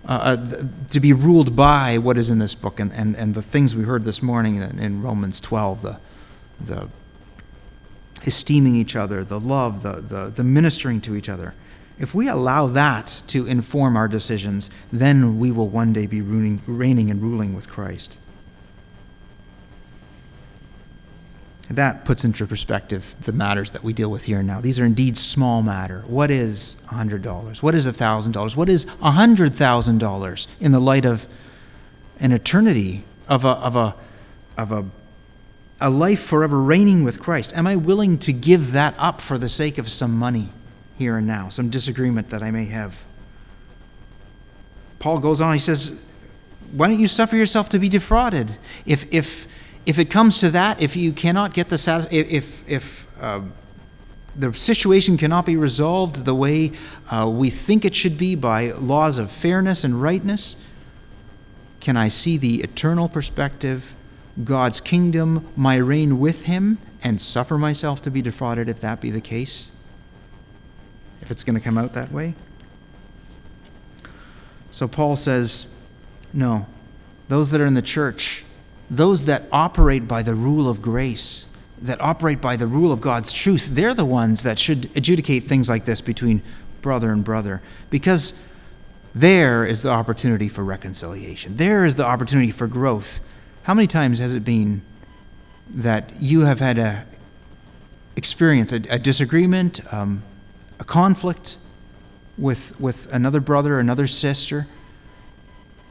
uh, 0.05 0.37
uh 0.39 0.65
to 0.89 1.01
be 1.01 1.13
ruled 1.13 1.57
by 1.57 1.99
what 1.99 2.17
is 2.17 2.31
in 2.31 2.39
this 2.39 2.55
book 2.55 2.79
and, 2.79 2.93
and, 2.93 3.17
and 3.17 3.35
the 3.35 3.43
things 3.43 3.75
we 3.75 3.83
heard 3.83 4.05
this 4.05 4.23
morning 4.23 4.57
in, 4.57 4.79
in 4.79 5.03
Romans 5.03 5.41
12, 5.41 5.83
the, 5.83 5.99
the 6.61 6.89
esteeming 8.25 8.77
each 8.77 8.97
other, 8.97 9.25
the 9.25 9.41
love, 9.41 9.83
the, 9.83 9.95
the, 9.95 10.31
the 10.31 10.45
ministering 10.45 11.01
to 11.03 11.17
each 11.17 11.29
other. 11.29 11.55
If 11.99 12.15
we 12.15 12.29
allow 12.29 12.67
that 12.67 13.23
to 13.29 13.47
inform 13.47 13.97
our 13.97 14.09
decisions, 14.09 14.71
then 14.93 15.39
we 15.39 15.51
will 15.51 15.69
one 15.69 15.93
day 15.93 16.07
be 16.07 16.21
reigning 16.21 17.11
and 17.11 17.23
ruling 17.23 17.55
with 17.55 17.69
Christ. 17.69 18.19
That 21.71 22.05
puts 22.05 22.25
into 22.25 22.47
perspective 22.47 23.17
the 23.23 23.33
matters 23.33 23.73
that 23.73 23.83
we 23.83 23.93
deal 23.93 24.11
with 24.11 24.25
here 24.25 24.39
and 24.39 24.47
now. 24.47 24.61
These 24.61 24.79
are 24.79 24.85
indeed 24.85 25.17
small 25.17 25.63
matter. 25.63 26.05
What 26.07 26.31
is 26.31 26.77
$100? 26.87 27.63
What 27.63 27.75
is 27.75 27.87
$1,000? 27.87 28.57
What 28.57 28.69
is 28.69 28.87
$100,000 28.87 30.47
in 30.61 30.73
the 30.73 30.81
light 30.81 31.05
of 31.05 31.27
an 32.21 32.31
eternity, 32.31 33.05
of 33.29 33.45
a, 33.45 33.49
of 33.49 33.75
a, 33.75 33.95
of 34.57 34.71
a 34.71 34.85
a 35.81 35.91
life 35.91 36.21
forever 36.21 36.61
reigning 36.61 37.05
with 37.05 37.21
Christ? 37.21 37.57
Am 37.57 37.67
I 37.67 37.77
willing 37.77 38.19
to 38.19 38.33
give 38.33 38.73
that 38.73 38.95
up 38.99 39.21
for 39.21 39.39
the 39.39 39.49
sake 39.49 39.79
of 39.79 39.89
some 39.89 40.17
money 40.17 40.51
here 40.99 41.17
and 41.17 41.27
now, 41.27 41.49
some 41.49 41.71
disagreement 41.71 42.31
that 42.31 42.43
I 42.43 42.51
may 42.51 42.67
have? 42.67 43.05
Paul 44.99 45.19
goes 45.19 45.41
on, 45.41 45.53
he 45.53 45.59
says, 45.59 46.11
Why 46.73 46.89
don't 46.89 46.99
you 46.99 47.07
suffer 47.07 47.37
yourself 47.37 47.69
to 47.71 47.79
be 47.79 47.89
defrauded? 47.89 48.57
If, 48.87 49.13
if, 49.13 49.47
if 49.85 49.99
it 49.99 50.11
comes 50.11 50.41
to 50.41 50.51
that, 50.51 50.81
if 50.81 50.97
you 50.97 51.13
cannot 51.13 51.53
get 51.55 51.69
the 51.69 51.79
satis- 51.79 52.09
if, 52.11 52.69
if 52.69 53.23
uh, 53.23 53.43
the 54.35 54.53
situation 54.53 55.17
cannot 55.17 55.47
be 55.47 55.57
resolved 55.57 56.25
the 56.25 56.35
way 56.35 56.73
uh, 57.11 57.31
we 57.33 57.51
think 57.51 57.85
it 57.85 57.95
should 57.95 58.19
be 58.19 58.35
by 58.35 58.73
laws 58.73 59.19
of 59.19 59.31
fairness 59.31 59.85
and 59.85 60.01
rightness, 60.03 60.63
can 61.81 61.97
I 61.97 62.09
see 62.09 62.37
the 62.37 62.63
eternal 62.63 63.09
perspective 63.09 63.95
God's 64.45 64.81
kingdom, 64.81 65.49
my 65.57 65.77
reign 65.77 66.19
with 66.19 66.45
him, 66.45 66.79
and 67.03 67.21
suffer 67.21 67.57
myself 67.57 68.03
to 68.03 68.11
be 68.11 68.23
defrauded 68.23 68.69
if 68.69 68.81
that 68.81 69.01
be 69.01 69.11
the 69.11 69.21
case? 69.21 69.71
If 71.23 71.31
it's 71.31 71.45
going 71.45 71.59
to 71.59 71.65
come 71.65 71.79
out 71.79 71.95
that 71.95 72.13
way? 72.13 72.35
So 74.71 74.87
Paul 74.87 75.17
says, 75.17 75.75
no. 76.33 76.67
Those 77.29 77.51
that 77.51 77.61
are 77.61 77.67
in 77.67 77.75
the 77.75 77.83
church, 77.83 78.45
those 78.91 79.25
that 79.25 79.45
operate 79.51 80.07
by 80.07 80.23
the 80.23 80.35
rule 80.35 80.69
of 80.69 80.83
grace, 80.83 81.47
that 81.81 82.01
operate 82.01 82.41
by 82.41 82.57
the 82.57 82.67
rule 82.67 82.93
of 82.93 83.01
God's 83.01 83.33
truth, 83.33 83.71
they're 83.75 83.95
the 83.95 84.05
ones 84.05 84.43
that 84.43 84.59
should 84.59 84.95
adjudicate 84.97 85.45
things 85.45 85.69
like 85.69 85.85
this 85.85 86.01
between 86.01 86.43
brother 86.83 87.11
and 87.11 87.25
brother. 87.25 87.63
Because 87.91 88.43
there 89.15 89.65
is 89.65 89.83
the 89.83 89.91
opportunity 89.91 90.49
for 90.49 90.63
reconciliation, 90.63 91.57
there 91.57 91.85
is 91.85 91.97
the 91.97 92.05
opportunity 92.05 92.51
for 92.51 92.67
growth. 92.67 93.21
How 93.67 93.75
many 93.75 93.89
times 93.89 94.21
has 94.21 94.33
it 94.33 94.45
been 94.45 94.83
that 95.69 96.13
you 96.21 96.43
have 96.43 96.61
had 96.61 96.79
a 96.79 97.05
experience, 98.15 98.73
a, 98.73 98.77
a 98.89 98.97
disagreement, 98.97 99.81
um, 99.93 100.23
a 100.79 100.85
conflict 100.85 101.57
with, 102.39 102.79
with 102.81 103.13
another 103.13 103.41
brother, 103.41 103.81
another 103.81 104.07
sister, 104.07 104.69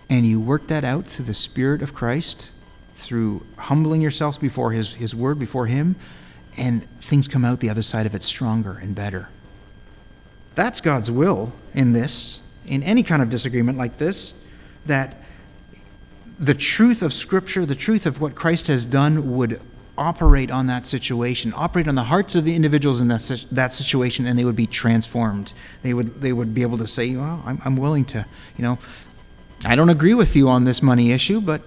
and 0.10 0.26
you 0.26 0.40
work 0.40 0.68
that 0.68 0.86
out 0.86 1.06
through 1.06 1.26
the 1.26 1.34
Spirit 1.34 1.82
of 1.82 1.94
Christ, 1.94 2.54
through 2.94 3.46
humbling 3.58 4.02
yourselves 4.02 4.38
before 4.38 4.72
His, 4.72 4.94
His 4.94 5.14
Word, 5.14 5.38
before 5.38 5.66
Him, 5.66 5.98
and 6.58 6.86
things 7.02 7.28
come 7.28 7.44
out 7.44 7.60
the 7.60 7.70
other 7.70 7.82
side 7.82 8.06
of 8.06 8.16
it 8.16 8.24
stronger 8.24 8.78
and 8.82 8.96
better. 8.96 9.28
That's 10.54 10.80
God's 10.80 11.12
will 11.12 11.52
in 11.74 11.92
this, 11.92 12.50
in 12.66 12.84
any 12.84 13.04
kind 13.04 13.22
of 13.22 13.30
disagreement 13.30 13.78
like 13.78 13.98
this, 13.98 14.42
that 14.86 15.18
the 16.40 16.54
truth 16.54 17.02
of 17.02 17.14
Scripture, 17.14 17.66
the 17.66 17.76
truth 17.76 18.06
of 18.06 18.20
what 18.20 18.36
Christ 18.36 18.68
has 18.68 18.86
done, 18.86 19.36
would 19.36 19.60
operate 19.98 20.52
on 20.52 20.68
that 20.68 20.86
situation, 20.86 21.54
operate 21.56 21.88
on 21.88 21.96
the 21.96 22.04
hearts 22.04 22.36
of 22.36 22.44
the 22.44 22.56
individuals 22.56 23.00
in 23.00 23.08
that, 23.08 23.46
that 23.52 23.74
situation, 23.74 24.28
and 24.28 24.38
they 24.38 24.44
would 24.44 24.56
be 24.56 24.68
transformed. 24.68 25.54
They 25.82 25.94
would, 25.94 26.08
they 26.22 26.34
would 26.34 26.54
be 26.54 26.62
able 26.64 26.78
to 26.80 26.88
say, 26.88 27.16
Well, 27.16 27.42
I'm, 27.46 27.60
I'm 27.64 27.78
willing 27.78 28.06
to, 28.06 28.26
you 28.58 28.64
know, 28.64 28.78
I 29.66 29.76
don't 29.76 29.90
agree 29.90 30.14
with 30.14 30.36
you 30.36 30.50
on 30.50 30.66
this 30.66 30.82
money 30.82 31.12
issue, 31.12 31.40
but 31.40 31.62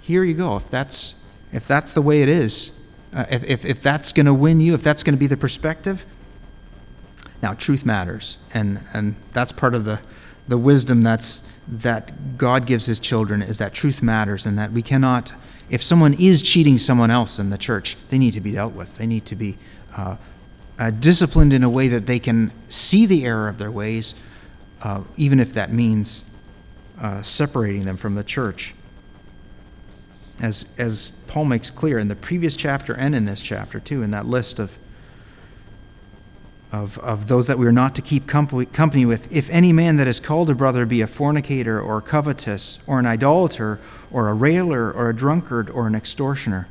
here 0.00 0.24
you 0.24 0.34
go. 0.34 0.56
If 0.56 0.68
that's, 0.68 1.22
if 1.52 1.68
that's 1.68 1.92
the 1.92 2.02
way 2.02 2.22
it 2.22 2.28
is, 2.28 2.80
uh, 3.14 3.26
if, 3.30 3.44
if, 3.44 3.64
if 3.64 3.82
that's 3.82 4.12
going 4.12 4.26
to 4.26 4.34
win 4.34 4.60
you, 4.60 4.74
if 4.74 4.82
that's 4.82 5.02
going 5.02 5.14
to 5.14 5.20
be 5.20 5.26
the 5.26 5.36
perspective, 5.36 6.04
now 7.42 7.52
truth 7.54 7.84
matters. 7.84 8.38
And, 8.54 8.82
and 8.92 9.16
that's 9.32 9.52
part 9.52 9.74
of 9.74 9.84
the, 9.84 10.00
the 10.48 10.58
wisdom 10.58 11.02
that's 11.02 11.46
that 11.66 12.36
God 12.36 12.66
gives 12.66 12.86
his 12.86 13.00
children 13.00 13.42
is 13.42 13.58
that 13.58 13.72
truth 13.72 14.02
matters 14.02 14.46
and 14.46 14.58
that 14.58 14.72
we 14.72 14.82
cannot, 14.82 15.32
if 15.70 15.82
someone 15.82 16.14
is 16.14 16.42
cheating 16.42 16.78
someone 16.78 17.10
else 17.10 17.38
in 17.38 17.50
the 17.50 17.58
church, 17.58 17.96
they 18.10 18.18
need 18.18 18.32
to 18.32 18.40
be 18.40 18.52
dealt 18.52 18.74
with. 18.74 18.98
They 18.98 19.06
need 19.06 19.24
to 19.26 19.36
be 19.36 19.56
uh, 19.96 20.16
uh, 20.78 20.90
disciplined 20.90 21.52
in 21.52 21.62
a 21.62 21.70
way 21.70 21.88
that 21.88 22.06
they 22.06 22.18
can 22.18 22.52
see 22.68 23.06
the 23.06 23.24
error 23.24 23.48
of 23.48 23.58
their 23.58 23.70
ways, 23.70 24.14
uh, 24.82 25.02
even 25.16 25.40
if 25.40 25.54
that 25.54 25.72
means 25.72 26.30
uh, 27.00 27.22
separating 27.22 27.84
them 27.84 27.96
from 27.96 28.14
the 28.14 28.24
church. 28.24 28.74
As, 30.42 30.74
as 30.78 31.12
Paul 31.28 31.44
makes 31.44 31.70
clear 31.70 31.98
in 31.98 32.08
the 32.08 32.16
previous 32.16 32.56
chapter 32.56 32.94
and 32.94 33.14
in 33.14 33.24
this 33.24 33.40
chapter, 33.40 33.78
too, 33.80 34.02
in 34.02 34.10
that 34.10 34.26
list 34.26 34.58
of 34.58 34.76
of, 36.74 36.98
of 36.98 37.28
those 37.28 37.46
that 37.46 37.56
we 37.56 37.66
are 37.66 37.72
not 37.72 37.94
to 37.94 38.02
keep 38.02 38.26
company 38.26 39.06
with. 39.06 39.34
If 39.34 39.48
any 39.50 39.72
man 39.72 39.96
that 39.98 40.08
is 40.08 40.18
called 40.18 40.50
a 40.50 40.54
brother 40.54 40.84
be 40.84 41.02
a 41.02 41.06
fornicator 41.06 41.80
or 41.80 42.00
covetous 42.00 42.82
or 42.88 42.98
an 42.98 43.06
idolater 43.06 43.78
or 44.10 44.28
a 44.28 44.34
railer 44.34 44.90
or 44.92 45.08
a 45.08 45.14
drunkard 45.14 45.70
or 45.70 45.86
an 45.86 45.94
extortioner, 45.94 46.66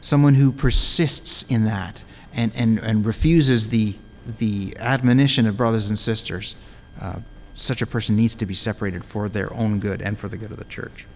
someone 0.00 0.34
who 0.34 0.50
persists 0.50 1.48
in 1.48 1.64
that 1.64 2.02
and, 2.34 2.52
and, 2.56 2.80
and 2.80 3.06
refuses 3.06 3.68
the, 3.68 3.94
the 4.38 4.76
admonition 4.80 5.46
of 5.46 5.56
brothers 5.56 5.88
and 5.88 5.98
sisters, 5.98 6.56
uh, 7.00 7.20
such 7.54 7.80
a 7.80 7.86
person 7.86 8.16
needs 8.16 8.34
to 8.34 8.46
be 8.46 8.54
separated 8.54 9.04
for 9.04 9.28
their 9.28 9.52
own 9.54 9.78
good 9.78 10.02
and 10.02 10.18
for 10.18 10.26
the 10.26 10.36
good 10.36 10.50
of 10.50 10.56
the 10.56 10.64
church. 10.64 11.06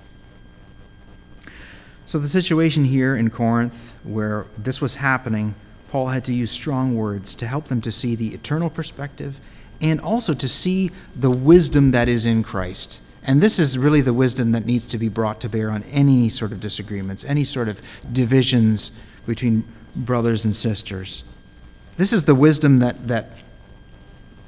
So, 2.06 2.18
the 2.18 2.28
situation 2.28 2.84
here 2.84 3.14
in 3.14 3.30
Corinth, 3.30 3.92
where 4.04 4.46
this 4.56 4.80
was 4.80 4.96
happening, 4.96 5.54
Paul 5.90 6.06
had 6.06 6.24
to 6.26 6.32
use 6.32 6.52
strong 6.52 6.94
words 6.94 7.34
to 7.34 7.46
help 7.46 7.64
them 7.64 7.80
to 7.80 7.90
see 7.90 8.14
the 8.14 8.28
eternal 8.28 8.70
perspective 8.70 9.40
and 9.82 10.00
also 10.00 10.34
to 10.34 10.48
see 10.48 10.92
the 11.16 11.30
wisdom 11.30 11.90
that 11.90 12.08
is 12.08 12.26
in 12.26 12.44
Christ. 12.44 13.02
And 13.26 13.42
this 13.42 13.58
is 13.58 13.76
really 13.76 14.00
the 14.00 14.14
wisdom 14.14 14.52
that 14.52 14.66
needs 14.66 14.84
to 14.86 14.98
be 14.98 15.08
brought 15.08 15.40
to 15.40 15.48
bear 15.48 15.70
on 15.70 15.82
any 15.84 16.28
sort 16.28 16.52
of 16.52 16.60
disagreements, 16.60 17.24
any 17.24 17.42
sort 17.42 17.68
of 17.68 17.82
divisions 18.12 18.92
between 19.26 19.64
brothers 19.96 20.44
and 20.44 20.54
sisters. 20.54 21.24
This 21.96 22.12
is 22.12 22.24
the 22.24 22.36
wisdom 22.36 22.78
that, 22.78 23.08
that, 23.08 23.42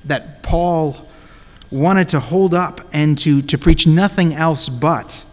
that 0.05 0.43
Paul 0.45 0.97
wanted 1.73 2.09
to 2.11 2.21
hold 2.21 2.55
up 2.55 2.81
and 2.93 3.19
to, 3.19 3.43
to 3.43 3.59
preach 3.59 3.87
nothing 3.87 4.33
else 4.33 4.69
but 4.69 5.25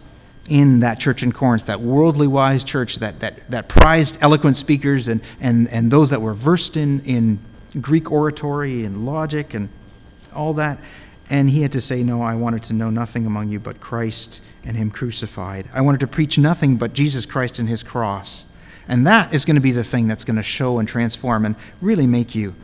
in 0.50 0.80
that 0.80 0.98
church 0.98 1.22
in 1.22 1.32
Corinth, 1.32 1.66
that 1.66 1.80
worldly 1.80 2.26
wise 2.26 2.64
church 2.64 2.96
that, 2.96 3.20
that, 3.20 3.44
that 3.44 3.68
prized 3.68 4.18
eloquent 4.20 4.56
speakers 4.56 5.08
and, 5.08 5.22
and, 5.40 5.68
and 5.68 5.90
those 5.90 6.10
that 6.10 6.20
were 6.20 6.34
versed 6.34 6.76
in, 6.76 7.00
in 7.04 7.38
Greek 7.80 8.10
oratory 8.10 8.84
and 8.84 9.06
logic 9.06 9.54
and 9.54 9.68
all 10.34 10.52
that. 10.54 10.78
And 11.30 11.48
he 11.48 11.62
had 11.62 11.70
to 11.72 11.80
say, 11.80 12.02
No, 12.02 12.20
I 12.20 12.34
wanted 12.34 12.64
to 12.64 12.74
know 12.74 12.90
nothing 12.90 13.24
among 13.24 13.50
you 13.50 13.60
but 13.60 13.80
Christ 13.80 14.42
and 14.64 14.76
Him 14.76 14.90
crucified. 14.90 15.68
I 15.72 15.80
wanted 15.80 16.00
to 16.00 16.08
preach 16.08 16.36
nothing 16.36 16.76
but 16.76 16.92
Jesus 16.92 17.24
Christ 17.24 17.60
and 17.60 17.68
His 17.68 17.84
cross. 17.84 18.52
And 18.88 19.06
that 19.06 19.32
is 19.32 19.44
going 19.44 19.54
to 19.54 19.62
be 19.62 19.70
the 19.70 19.84
thing 19.84 20.08
that's 20.08 20.24
going 20.24 20.36
to 20.36 20.42
show 20.42 20.80
and 20.80 20.88
transform 20.88 21.46
and 21.46 21.54
really 21.80 22.08
make 22.08 22.34
you 22.34 22.56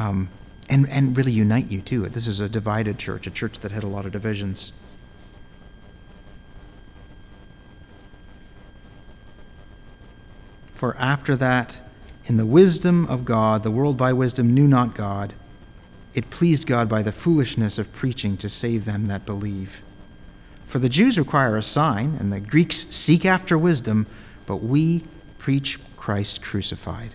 um, 0.00 0.28
and, 0.68 0.88
and 0.90 1.16
really 1.16 1.30
unite 1.30 1.70
you 1.70 1.80
too. 1.80 2.08
This 2.08 2.26
is 2.26 2.40
a 2.40 2.48
divided 2.48 2.98
church, 2.98 3.28
a 3.28 3.30
church 3.30 3.60
that 3.60 3.70
had 3.70 3.84
a 3.84 3.86
lot 3.86 4.06
of 4.06 4.12
divisions. 4.12 4.72
For 10.76 10.94
after 10.98 11.34
that, 11.36 11.80
in 12.26 12.36
the 12.36 12.44
wisdom 12.44 13.06
of 13.06 13.24
God, 13.24 13.62
the 13.62 13.70
world 13.70 13.96
by 13.96 14.12
wisdom 14.12 14.52
knew 14.52 14.68
not 14.68 14.94
God. 14.94 15.32
It 16.12 16.28
pleased 16.28 16.66
God 16.66 16.86
by 16.86 17.00
the 17.00 17.12
foolishness 17.12 17.78
of 17.78 17.94
preaching 17.94 18.36
to 18.36 18.50
save 18.50 18.84
them 18.84 19.06
that 19.06 19.24
believe. 19.24 19.80
For 20.66 20.78
the 20.78 20.90
Jews 20.90 21.18
require 21.18 21.56
a 21.56 21.62
sign, 21.62 22.18
and 22.20 22.30
the 22.30 22.40
Greeks 22.40 22.76
seek 22.76 23.24
after 23.24 23.56
wisdom, 23.56 24.06
but 24.44 24.56
we 24.56 25.04
preach 25.38 25.78
Christ 25.96 26.42
crucified. 26.42 27.14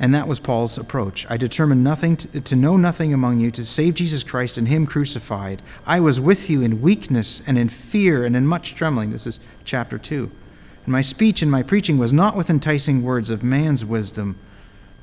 And 0.00 0.14
that 0.14 0.28
was 0.28 0.38
Paul's 0.38 0.78
approach. 0.78 1.26
I 1.28 1.36
determined 1.36 1.82
nothing 1.82 2.16
to, 2.18 2.40
to, 2.40 2.56
know 2.56 2.76
nothing 2.76 3.12
among 3.12 3.40
you, 3.40 3.50
to 3.50 3.64
save 3.64 3.94
Jesus 3.94 4.22
Christ 4.22 4.56
and 4.56 4.68
Him 4.68 4.86
crucified. 4.86 5.60
I 5.86 5.98
was 5.98 6.20
with 6.20 6.48
you 6.48 6.62
in 6.62 6.80
weakness 6.80 7.46
and 7.48 7.58
in 7.58 7.68
fear 7.68 8.24
and 8.24 8.36
in 8.36 8.46
much 8.46 8.76
trembling. 8.76 9.10
This 9.10 9.26
is 9.26 9.40
chapter 9.64 9.98
2. 9.98 10.30
And 10.84 10.92
my 10.92 11.00
speech 11.00 11.42
and 11.42 11.50
my 11.50 11.64
preaching 11.64 11.98
was 11.98 12.12
not 12.12 12.36
with 12.36 12.48
enticing 12.48 13.02
words 13.02 13.28
of 13.28 13.42
man's 13.42 13.84
wisdom, 13.84 14.38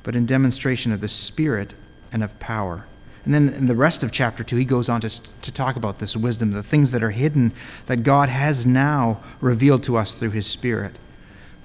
but 0.02 0.16
in 0.16 0.24
demonstration 0.24 0.92
of 0.92 1.02
the 1.02 1.08
Spirit 1.08 1.74
and 2.10 2.24
of 2.24 2.38
power. 2.38 2.86
And 3.26 3.34
then 3.34 3.48
in 3.48 3.66
the 3.66 3.74
rest 3.74 4.02
of 4.02 4.12
chapter 4.12 4.44
2, 4.44 4.56
he 4.56 4.64
goes 4.64 4.88
on 4.88 5.00
to, 5.02 5.40
to 5.42 5.52
talk 5.52 5.76
about 5.76 5.98
this 5.98 6.16
wisdom, 6.16 6.52
the 6.52 6.62
things 6.62 6.92
that 6.92 7.02
are 7.02 7.10
hidden 7.10 7.52
that 7.86 8.02
God 8.02 8.28
has 8.30 8.64
now 8.64 9.20
revealed 9.40 9.82
to 9.82 9.96
us 9.96 10.18
through 10.18 10.30
His 10.30 10.46
Spirit. 10.46 10.98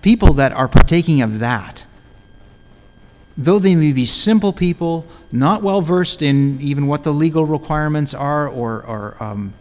People 0.01 0.33
that 0.33 0.51
are 0.51 0.67
partaking 0.67 1.21
of 1.21 1.39
that 1.39 1.85
though 3.37 3.59
they 3.59 3.75
may 3.75 3.93
be 3.93 4.05
simple 4.05 4.53
people, 4.53 5.05
not 5.31 5.63
well 5.63 5.81
versed 5.81 6.21
in 6.21 6.59
even 6.61 6.87
what 6.87 7.03
the 7.03 7.13
legal 7.13 7.45
requirements 7.45 8.13
are 8.13 8.47
or, 8.47 8.83
or 8.83 9.23
um, 9.23 9.53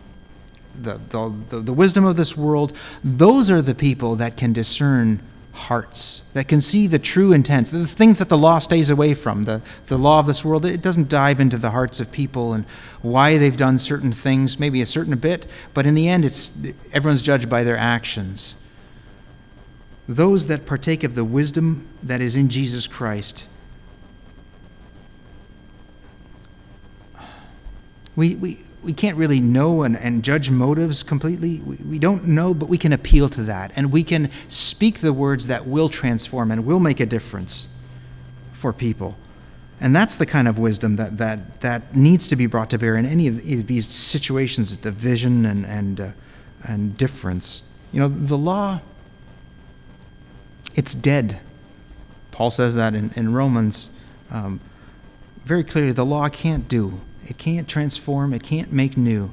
the, 0.72 1.00
the, 1.08 1.60
the 1.60 1.72
wisdom 1.72 2.04
of 2.04 2.16
this 2.16 2.36
world, 2.36 2.72
those 3.04 3.50
are 3.50 3.62
the 3.62 3.74
people 3.74 4.16
that 4.16 4.36
can 4.36 4.52
discern 4.52 5.20
hearts, 5.52 6.30
that 6.32 6.48
can 6.48 6.60
see 6.60 6.86
the 6.86 6.98
true 6.98 7.32
intents, 7.32 7.70
the 7.70 7.84
things 7.84 8.18
that 8.18 8.28
the 8.28 8.38
law 8.38 8.58
stays 8.58 8.88
away 8.88 9.14
from. 9.14 9.44
The, 9.44 9.62
the 9.86 9.98
law 9.98 10.18
of 10.18 10.26
this 10.26 10.44
world, 10.44 10.64
it 10.64 10.80
doesn't 10.80 11.08
dive 11.08 11.38
into 11.38 11.58
the 11.58 11.70
hearts 11.70 12.00
of 12.00 12.10
people 12.10 12.54
and 12.54 12.64
why 13.02 13.36
they've 13.36 13.56
done 13.56 13.78
certain 13.78 14.12
things, 14.12 14.58
maybe 14.58 14.80
a 14.80 14.86
certain 14.86 15.16
bit, 15.18 15.46
but 15.74 15.86
in 15.86 15.94
the 15.94 16.08
end, 16.08 16.24
it's, 16.24 16.58
everyone's 16.92 17.22
judged 17.22 17.50
by 17.50 17.62
their 17.62 17.76
actions. 17.76 18.56
Those 20.08 20.46
that 20.48 20.66
partake 20.66 21.04
of 21.04 21.14
the 21.14 21.24
wisdom 21.24 21.86
that 22.02 22.20
is 22.20 22.36
in 22.36 22.48
Jesus 22.48 22.86
Christ 22.86 23.48
We, 28.20 28.34
we, 28.34 28.58
we 28.82 28.92
can't 28.92 29.16
really 29.16 29.40
know 29.40 29.82
and, 29.82 29.96
and 29.96 30.22
judge 30.22 30.50
motives 30.50 31.02
completely. 31.02 31.60
We, 31.60 31.76
we 31.76 31.98
don't 31.98 32.28
know, 32.28 32.52
but 32.52 32.68
we 32.68 32.76
can 32.76 32.92
appeal 32.92 33.30
to 33.30 33.42
that. 33.44 33.72
And 33.76 33.90
we 33.90 34.04
can 34.04 34.30
speak 34.48 34.98
the 34.98 35.14
words 35.14 35.46
that 35.46 35.66
will 35.66 35.88
transform 35.88 36.50
and 36.50 36.66
will 36.66 36.80
make 36.80 37.00
a 37.00 37.06
difference 37.06 37.66
for 38.52 38.74
people. 38.74 39.16
And 39.80 39.96
that's 39.96 40.16
the 40.16 40.26
kind 40.26 40.48
of 40.48 40.58
wisdom 40.58 40.96
that, 40.96 41.16
that, 41.16 41.62
that 41.62 41.96
needs 41.96 42.28
to 42.28 42.36
be 42.36 42.44
brought 42.44 42.68
to 42.70 42.78
bear 42.78 42.96
in 42.96 43.06
any 43.06 43.26
of 43.26 43.38
these 43.38 43.88
situations 43.88 44.70
of 44.74 44.82
division 44.82 45.46
and, 45.46 45.64
and, 45.64 45.98
uh, 45.98 46.10
and 46.68 46.98
difference. 46.98 47.72
You 47.90 48.00
know, 48.00 48.08
the 48.08 48.36
law, 48.36 48.82
it's 50.74 50.94
dead. 50.94 51.40
Paul 52.32 52.50
says 52.50 52.74
that 52.74 52.94
in, 52.94 53.12
in 53.16 53.32
Romans 53.32 53.96
um, 54.30 54.60
very 55.46 55.64
clearly. 55.64 55.92
The 55.92 56.04
law 56.04 56.28
can't 56.28 56.68
do 56.68 57.00
it 57.26 57.38
can't 57.38 57.68
transform. 57.68 58.32
It 58.32 58.42
can't 58.42 58.72
make 58.72 58.96
new. 58.96 59.32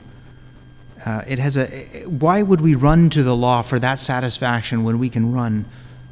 Uh, 1.06 1.22
it 1.28 1.40
has 1.40 1.58
a. 1.58 1.68
Why 2.08 2.42
would 2.42 2.62
we 2.62 2.76
run 2.76 3.10
to 3.12 3.24
the 3.24 3.36
law 3.36 3.62
for 3.62 3.80
that 3.80 4.00
satisfaction 4.00 4.84
when 4.84 5.00
we 5.00 5.10
can 5.10 5.32
run 5.32 5.66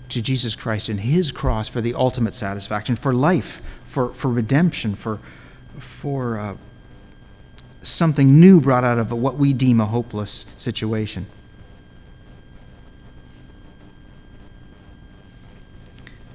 to 0.09 0.21
Jesus 0.21 0.55
Christ 0.55 0.89
and 0.89 0.99
His 0.99 1.31
cross 1.31 1.67
for 1.67 1.81
the 1.81 1.93
ultimate 1.93 2.33
satisfaction, 2.33 2.95
for 2.95 3.13
life, 3.13 3.79
for 3.85 4.09
for 4.09 4.29
redemption, 4.29 4.95
for 4.95 5.19
for 5.79 6.37
uh, 6.37 6.55
something 7.81 8.39
new 8.39 8.61
brought 8.61 8.83
out 8.83 8.99
of 8.99 9.11
what 9.11 9.37
we 9.37 9.53
deem 9.53 9.79
a 9.79 9.85
hopeless 9.85 10.53
situation. 10.57 11.25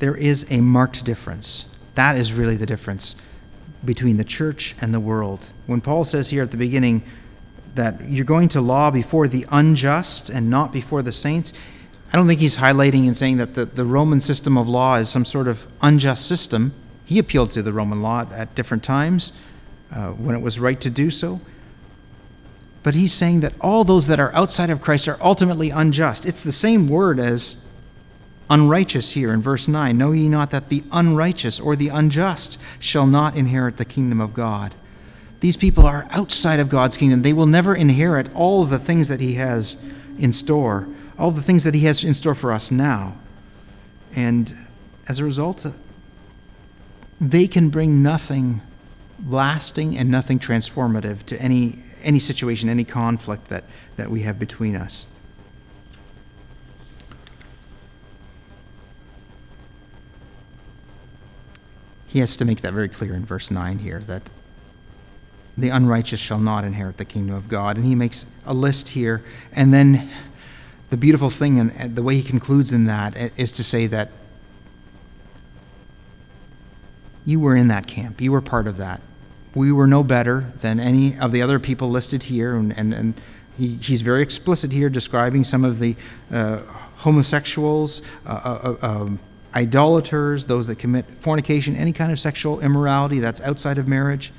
There 0.00 0.16
is 0.16 0.50
a 0.50 0.60
marked 0.60 1.04
difference. 1.04 1.68
That 1.94 2.16
is 2.16 2.32
really 2.32 2.56
the 2.56 2.66
difference 2.66 3.20
between 3.84 4.16
the 4.16 4.24
church 4.24 4.74
and 4.80 4.92
the 4.92 5.00
world. 5.00 5.52
When 5.66 5.80
Paul 5.80 6.04
says 6.04 6.30
here 6.30 6.42
at 6.42 6.50
the 6.50 6.56
beginning 6.56 7.02
that 7.74 8.00
you're 8.08 8.24
going 8.24 8.48
to 8.48 8.60
law 8.60 8.90
before 8.90 9.28
the 9.28 9.46
unjust 9.50 10.28
and 10.28 10.50
not 10.50 10.72
before 10.72 11.02
the 11.02 11.12
saints, 11.12 11.52
I 12.12 12.16
don't 12.16 12.26
think 12.26 12.40
he's 12.40 12.56
highlighting 12.56 13.06
and 13.06 13.16
saying 13.16 13.36
that 13.36 13.54
the, 13.54 13.64
the 13.64 13.84
Roman 13.84 14.20
system 14.20 14.58
of 14.58 14.68
law 14.68 14.96
is 14.96 15.08
some 15.08 15.24
sort 15.24 15.46
of 15.46 15.66
unjust 15.80 16.26
system. 16.26 16.74
He 17.06 17.18
appealed 17.18 17.50
to 17.52 17.62
the 17.62 17.72
Roman 17.72 18.02
law 18.02 18.26
at 18.32 18.54
different 18.54 18.82
times 18.82 19.32
uh, 19.94 20.10
when 20.10 20.34
it 20.34 20.42
was 20.42 20.58
right 20.58 20.80
to 20.80 20.90
do 20.90 21.10
so. 21.10 21.40
But 22.82 22.94
he's 22.94 23.12
saying 23.12 23.40
that 23.40 23.52
all 23.60 23.84
those 23.84 24.06
that 24.06 24.18
are 24.18 24.34
outside 24.34 24.70
of 24.70 24.80
Christ 24.80 25.06
are 25.06 25.18
ultimately 25.20 25.70
unjust. 25.70 26.26
It's 26.26 26.42
the 26.42 26.52
same 26.52 26.88
word 26.88 27.20
as 27.20 27.64
unrighteous 28.50 29.12
here 29.12 29.32
in 29.32 29.40
verse 29.40 29.68
9 29.68 29.96
Know 29.96 30.12
ye 30.12 30.28
not 30.28 30.50
that 30.50 30.68
the 30.68 30.82
unrighteous 30.92 31.58
or 31.60 31.76
the 31.76 31.88
unjust 31.88 32.60
shall 32.78 33.06
not 33.06 33.36
inherit 33.36 33.76
the 33.76 33.84
kingdom 33.84 34.20
of 34.20 34.34
God? 34.34 34.74
These 35.40 35.56
people 35.56 35.86
are 35.86 36.06
outside 36.10 36.60
of 36.60 36.68
God's 36.68 36.98
kingdom. 36.98 37.22
They 37.22 37.32
will 37.32 37.46
never 37.46 37.74
inherit 37.74 38.28
all 38.34 38.64
the 38.64 38.78
things 38.78 39.08
that 39.08 39.20
He 39.20 39.34
has 39.34 39.82
in 40.18 40.32
store, 40.32 40.86
all 41.18 41.30
the 41.30 41.40
things 41.40 41.64
that 41.64 41.72
He 41.72 41.84
has 41.84 42.04
in 42.04 42.12
store 42.12 42.34
for 42.34 42.52
us 42.52 42.70
now. 42.70 43.16
And 44.14 44.52
as 45.08 45.18
a 45.18 45.24
result, 45.24 45.66
they 47.20 47.46
can 47.46 47.70
bring 47.70 48.02
nothing 48.02 48.60
lasting 49.26 49.96
and 49.96 50.10
nothing 50.10 50.38
transformative 50.38 51.24
to 51.24 51.40
any, 51.40 51.76
any 52.02 52.18
situation, 52.18 52.68
any 52.68 52.84
conflict 52.84 53.48
that, 53.48 53.64
that 53.96 54.10
we 54.10 54.22
have 54.22 54.38
between 54.38 54.76
us. 54.76 55.06
He 62.10 62.18
has 62.18 62.36
to 62.38 62.44
make 62.44 62.60
that 62.62 62.72
very 62.72 62.88
clear 62.88 63.14
in 63.14 63.24
verse 63.24 63.52
9 63.52 63.78
here 63.78 64.00
that 64.00 64.30
the 65.56 65.68
unrighteous 65.68 66.18
shall 66.18 66.40
not 66.40 66.64
inherit 66.64 66.96
the 66.96 67.04
kingdom 67.04 67.36
of 67.36 67.48
God. 67.48 67.76
And 67.76 67.86
he 67.86 67.94
makes 67.94 68.26
a 68.44 68.52
list 68.52 68.90
here. 68.90 69.22
And 69.54 69.72
then 69.72 70.10
the 70.90 70.96
beautiful 70.96 71.30
thing, 71.30 71.60
and 71.60 71.94
the 71.94 72.02
way 72.02 72.16
he 72.16 72.22
concludes 72.22 72.72
in 72.72 72.86
that, 72.86 73.16
is 73.38 73.52
to 73.52 73.62
say 73.62 73.86
that 73.86 74.10
you 77.24 77.38
were 77.38 77.54
in 77.54 77.68
that 77.68 77.86
camp, 77.86 78.20
you 78.20 78.32
were 78.32 78.40
part 78.40 78.66
of 78.66 78.76
that. 78.78 79.00
We 79.54 79.70
were 79.70 79.86
no 79.86 80.02
better 80.02 80.52
than 80.56 80.80
any 80.80 81.16
of 81.16 81.30
the 81.30 81.42
other 81.42 81.60
people 81.60 81.90
listed 81.90 82.24
here. 82.24 82.56
And, 82.56 82.76
and, 82.76 82.92
and 82.92 83.14
he, 83.56 83.76
he's 83.76 84.02
very 84.02 84.22
explicit 84.22 84.72
here, 84.72 84.90
describing 84.90 85.44
some 85.44 85.64
of 85.64 85.78
the 85.78 85.94
uh, 86.32 86.58
homosexuals. 86.96 88.02
Uh, 88.26 88.76
uh, 88.82 88.86
um, 88.86 89.20
idolaters, 89.54 90.46
those 90.46 90.66
that 90.66 90.78
commit 90.78 91.06
fornication, 91.06 91.76
any 91.76 91.92
kind 91.92 92.12
of 92.12 92.20
sexual 92.20 92.60
immorality 92.60 93.18
that's 93.18 93.40
outside 93.40 93.78
of 93.78 93.88
marriage, 93.88 94.32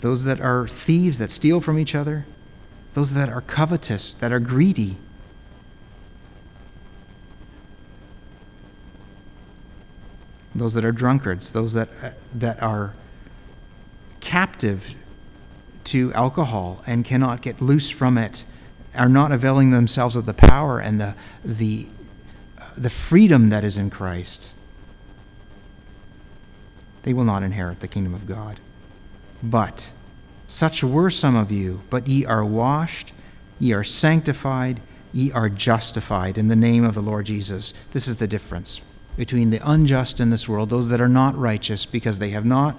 those 0.00 0.24
that 0.24 0.40
are 0.40 0.66
thieves 0.66 1.18
that 1.18 1.30
steal 1.30 1.60
from 1.60 1.78
each 1.78 1.94
other, 1.94 2.26
those 2.94 3.14
that 3.14 3.28
are 3.28 3.40
covetous, 3.42 4.14
that 4.14 4.32
are 4.32 4.40
greedy. 4.40 4.96
Those 10.54 10.74
that 10.74 10.84
are 10.84 10.92
drunkards, 10.92 11.52
those 11.52 11.74
that, 11.74 11.88
uh, 12.02 12.10
that 12.34 12.62
are 12.62 12.94
captive 14.20 14.94
to 15.84 16.12
alcohol 16.14 16.82
and 16.86 17.04
cannot 17.04 17.42
get 17.42 17.60
loose 17.60 17.90
from 17.90 18.16
it, 18.16 18.44
are 18.96 19.08
not 19.08 19.32
availing 19.32 19.70
themselves 19.70 20.16
of 20.16 20.24
the 20.24 20.34
power 20.34 20.80
and 20.80 21.00
the, 21.00 21.14
the 21.44 21.86
the 22.76 22.90
freedom 22.90 23.50
that 23.50 23.64
is 23.64 23.78
in 23.78 23.90
Christ, 23.90 24.54
they 27.02 27.12
will 27.12 27.24
not 27.24 27.42
inherit 27.42 27.80
the 27.80 27.88
kingdom 27.88 28.14
of 28.14 28.26
God. 28.26 28.60
But 29.42 29.90
such 30.46 30.82
were 30.82 31.10
some 31.10 31.36
of 31.36 31.50
you, 31.50 31.82
but 31.90 32.06
ye 32.06 32.24
are 32.24 32.44
washed, 32.44 33.12
ye 33.58 33.72
are 33.72 33.84
sanctified, 33.84 34.80
ye 35.12 35.32
are 35.32 35.48
justified 35.48 36.36
in 36.36 36.48
the 36.48 36.56
name 36.56 36.84
of 36.84 36.94
the 36.94 37.00
Lord 37.00 37.26
Jesus. 37.26 37.72
This 37.92 38.06
is 38.06 38.18
the 38.18 38.26
difference 38.26 38.80
between 39.16 39.50
the 39.50 39.60
unjust 39.68 40.20
in 40.20 40.30
this 40.30 40.48
world, 40.48 40.68
those 40.68 40.88
that 40.90 41.00
are 41.00 41.08
not 41.08 41.36
righteous 41.36 41.86
because 41.86 42.18
they 42.18 42.30
have 42.30 42.44
not 42.44 42.76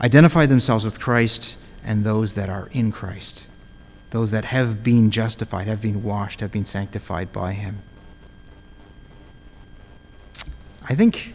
identified 0.00 0.48
themselves 0.48 0.84
with 0.84 1.00
Christ, 1.00 1.62
and 1.84 2.04
those 2.04 2.34
that 2.34 2.48
are 2.48 2.68
in 2.72 2.92
Christ, 2.92 3.48
those 4.10 4.30
that 4.30 4.44
have 4.46 4.84
been 4.84 5.10
justified, 5.10 5.66
have 5.66 5.82
been 5.82 6.02
washed, 6.02 6.40
have 6.40 6.52
been 6.52 6.64
sanctified 6.64 7.32
by 7.32 7.54
Him. 7.54 7.82
I 10.88 10.94
think 10.94 11.34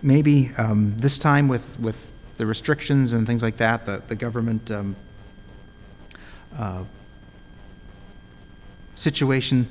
maybe 0.00 0.50
um, 0.58 0.96
this 0.96 1.18
time 1.18 1.48
with, 1.48 1.78
with 1.80 2.12
the 2.36 2.46
restrictions 2.46 3.12
and 3.12 3.26
things 3.26 3.42
like 3.42 3.56
that, 3.56 3.84
the, 3.84 4.02
the 4.06 4.14
government 4.14 4.70
um, 4.70 4.96
uh, 6.56 6.84
situation, 8.94 9.66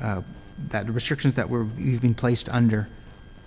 uh, 0.00 0.22
that 0.68 0.88
restrictions 0.88 1.34
that 1.34 1.48
we're, 1.48 1.64
we've 1.64 2.00
been 2.00 2.14
placed 2.14 2.48
under, 2.48 2.88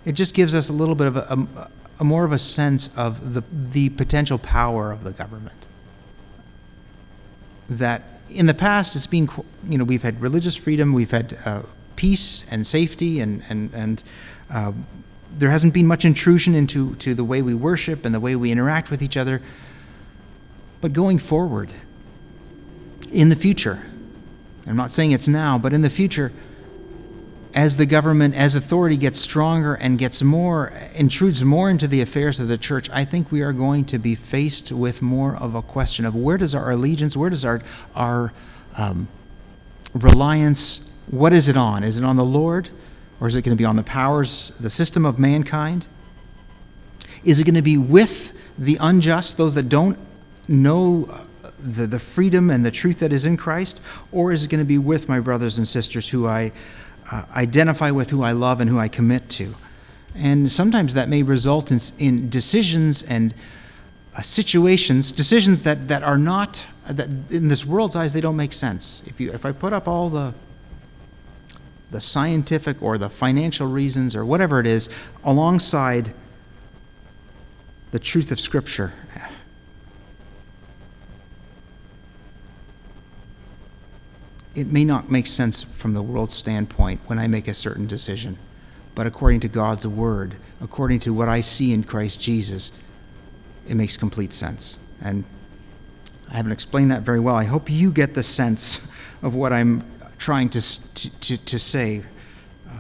it 0.04 0.14
just 0.14 0.36
gives 0.36 0.54
us 0.54 0.70
a 0.70 0.74
little 0.74 0.96
bit 0.96 1.08
of 1.08 1.16
a, 1.16 1.22
a, 1.22 1.70
a 2.02 2.04
more 2.04 2.26
of 2.26 2.34
a 2.34 2.38
sense 2.38 2.96
of 2.98 3.34
the, 3.34 3.44
the 3.52 3.90
potential 3.90 4.38
power 4.38 4.92
of 4.92 5.04
the 5.04 5.14
government. 5.14 5.68
That 7.70 8.04
in 8.30 8.48
the 8.48 8.54
past, 8.54 8.96
it's 8.96 9.08
been, 9.08 9.30
you 9.68 9.78
know, 9.78 9.86
we've 9.86 10.04
had 10.04 10.22
religious 10.22 10.56
freedom, 10.56 10.92
we've 10.92 11.12
had 11.12 11.38
uh, 11.46 11.62
peace 11.96 12.46
and 12.52 12.68
safety, 12.68 13.22
and, 13.22 13.44
and, 13.50 13.74
and 13.74 14.04
uh, 14.50 14.74
there 15.38 15.50
hasn't 15.50 15.74
been 15.74 15.88
much 15.88 16.06
intrusion 16.06 16.56
into 16.56 16.96
to 16.96 17.14
the 17.14 17.24
way 17.24 17.42
we 17.42 17.54
worship 17.54 18.06
and 18.06 18.16
the 18.16 18.20
way 18.20 18.36
we 18.36 18.52
interact 18.52 18.90
with 18.90 19.02
each 19.02 19.18
other. 19.18 19.42
But 20.82 20.94
going 20.94 21.20
forward, 21.20 21.72
in 23.12 23.30
the 23.30 23.36
future, 23.36 23.84
I'm 24.68 24.76
not 24.76 24.92
saying 24.92 25.12
it's 25.12 25.28
now, 25.28 25.58
but 25.58 25.74
in 25.74 25.82
the 25.82 25.90
future, 25.90 26.32
as 27.54 27.78
the 27.78 27.86
government, 27.86 28.36
as 28.36 28.56
authority 28.56 28.98
gets 28.98 29.20
stronger 29.20 29.76
and 29.76 29.98
gets 29.98 30.22
more, 30.22 30.74
intrudes 30.96 31.44
more 31.44 31.70
into 31.70 31.88
the 31.88 32.02
affairs 32.02 32.40
of 32.40 32.50
the 32.50 32.58
church, 32.58 32.90
I 32.90 33.06
think 33.06 33.32
we 33.32 33.42
are 33.42 33.54
going 33.54 33.86
to 33.86 33.98
be 33.98 34.14
faced 34.14 34.72
with 34.72 35.02
more 35.02 35.36
of 35.38 35.56
a 35.56 35.62
question 35.62 36.06
of 36.06 36.16
where 36.16 36.38
does 36.38 36.54
our 36.54 36.72
allegiance, 36.72 37.16
where 37.16 37.30
does 37.30 37.46
our, 37.46 37.62
our 37.96 38.34
um, 38.78 39.08
reliance, 39.94 40.94
what 41.10 41.32
is 41.32 41.48
it 41.48 41.56
on? 41.56 41.84
Is 41.84 41.98
it 41.98 42.04
on 42.04 42.18
the 42.18 42.26
Lord? 42.26 42.70
Or 43.20 43.28
is 43.28 43.36
it 43.36 43.44
going 43.44 43.56
to 43.56 43.62
be 43.62 43.66
on 43.66 43.76
the 43.76 43.84
powers, 43.84 44.50
the 44.60 44.70
system 44.70 45.06
of 45.06 45.18
mankind? 45.18 45.88
Is 47.24 47.40
it 47.40 47.46
going 47.46 47.56
to 47.56 47.62
be 47.62 47.78
with 47.78 48.38
the 48.58 48.78
unjust, 48.80 49.38
those 49.38 49.56
that 49.56 49.70
don't 49.70 49.98
know 50.48 51.06
the, 51.60 51.88
the 51.88 52.00
freedom 52.00 52.50
and 52.50 52.66
the 52.66 52.72
truth 52.72 53.00
that 53.00 53.12
is 53.12 53.26
in 53.26 53.38
Christ? 53.38 53.82
Or 54.12 54.32
is 54.32 54.44
it 54.44 54.50
going 54.50 54.60
to 54.60 54.68
be 54.68 54.78
with 54.78 55.10
my 55.10 55.20
brothers 55.20 55.58
and 55.58 55.68
sisters 55.68 56.10
who 56.10 56.28
I 56.28 56.52
uh, 57.12 57.26
identify 57.36 57.92
with, 57.92 58.10
who 58.10 58.24
I 58.24 58.34
love, 58.34 58.62
and 58.62 58.70
who 58.70 58.78
I 58.78 58.88
commit 58.88 59.30
to? 59.32 59.54
And 60.16 60.52
sometimes 60.52 60.94
that 60.94 61.10
may 61.10 61.24
result 61.24 61.72
in, 61.72 61.80
in 62.00 62.30
decisions 62.30 63.04
and 63.04 63.34
uh, 64.18 64.22
situations, 64.22 65.12
decisions 65.12 65.64
that, 65.64 65.88
that 65.88 66.04
are 66.04 66.18
not, 66.18 66.66
that 66.88 67.08
in 67.30 67.48
this 67.48 67.66
world's 67.66 67.96
eyes, 67.96 68.14
they 68.14 68.22
don't 68.22 68.38
make 68.38 68.54
sense. 68.54 69.04
If, 69.08 69.20
you, 69.20 69.32
if 69.32 69.46
I 69.46 69.52
put 69.52 69.74
up 69.74 69.88
all 69.88 70.10
the, 70.10 70.34
the 71.96 72.02
scientific 72.02 72.84
or 72.84 72.98
the 72.98 73.08
financial 73.08 73.66
reasons 73.66 74.18
or 74.18 74.26
whatever 74.26 74.60
it 74.60 74.68
is 74.68 74.90
alongside 75.24 76.14
the 77.92 78.00
truth 78.00 78.34
of 78.34 78.40
Scripture, 78.40 78.92
it 84.56 84.68
may 84.68 84.84
not 84.84 85.10
make 85.10 85.26
sense 85.26 85.64
from 85.64 85.94
the 85.94 86.02
world's 86.02 86.34
standpoint 86.34 87.00
when 87.06 87.18
I 87.18 87.28
make 87.28 87.48
a 87.48 87.54
certain 87.54 87.88
decision, 87.88 88.38
but 88.94 89.08
according 89.08 89.40
to 89.40 89.48
God's 89.48 89.88
word, 89.88 90.36
according 90.60 91.00
to 91.00 91.14
what 91.14 91.30
I 91.30 91.40
see 91.40 91.72
in 91.72 91.86
Christ 91.86 92.22
Jesus, 92.22 92.78
it 93.70 93.76
makes 93.76 93.96
complete 93.96 94.34
sense. 94.34 94.80
And 95.02 95.24
I 96.30 96.34
haven't 96.36 96.52
explained 96.52 96.92
that 96.92 97.04
very 97.04 97.22
well. 97.22 97.36
I 97.38 97.46
hope 97.46 97.70
you 97.72 97.90
get 97.90 98.16
the 98.16 98.24
sense 98.24 98.92
of 99.24 99.34
what 99.34 99.54
I'm 99.54 99.82
trying 100.18 100.50
to, 100.50 100.62
to, 100.62 101.20
to, 101.20 101.46
to 101.46 101.60
say, 101.60 102.04
uh, 102.68 102.72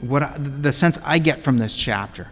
what 0.00 0.22
I, 0.22 0.36
the 0.38 0.72
sense 0.72 0.98
I 1.04 1.18
get 1.18 1.40
from 1.40 1.58
this 1.58 1.74
chapter. 1.76 2.30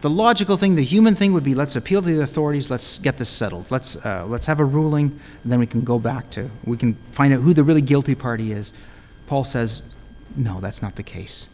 The 0.00 0.10
logical 0.10 0.56
thing, 0.56 0.74
the 0.74 0.82
human 0.82 1.14
thing 1.14 1.32
would 1.32 1.44
be 1.44 1.54
let's 1.54 1.76
appeal 1.76 2.02
to 2.02 2.12
the 2.12 2.22
authorities, 2.22 2.70
let's 2.70 2.98
get 2.98 3.18
this 3.18 3.28
settled. 3.28 3.70
Let's, 3.70 4.04
uh, 4.04 4.26
let's 4.26 4.46
have 4.46 4.58
a 4.58 4.64
ruling, 4.64 5.18
and 5.42 5.52
then 5.52 5.60
we 5.60 5.66
can 5.66 5.82
go 5.82 5.98
back 5.98 6.28
to, 6.30 6.50
we 6.64 6.76
can 6.76 6.94
find 7.12 7.32
out 7.32 7.40
who 7.40 7.54
the 7.54 7.62
really 7.62 7.82
guilty 7.82 8.16
party 8.16 8.52
is. 8.52 8.72
Paul 9.26 9.44
says, 9.44 9.94
no, 10.36 10.60
that's 10.60 10.82
not 10.82 10.96
the 10.96 11.02
case. 11.02 11.48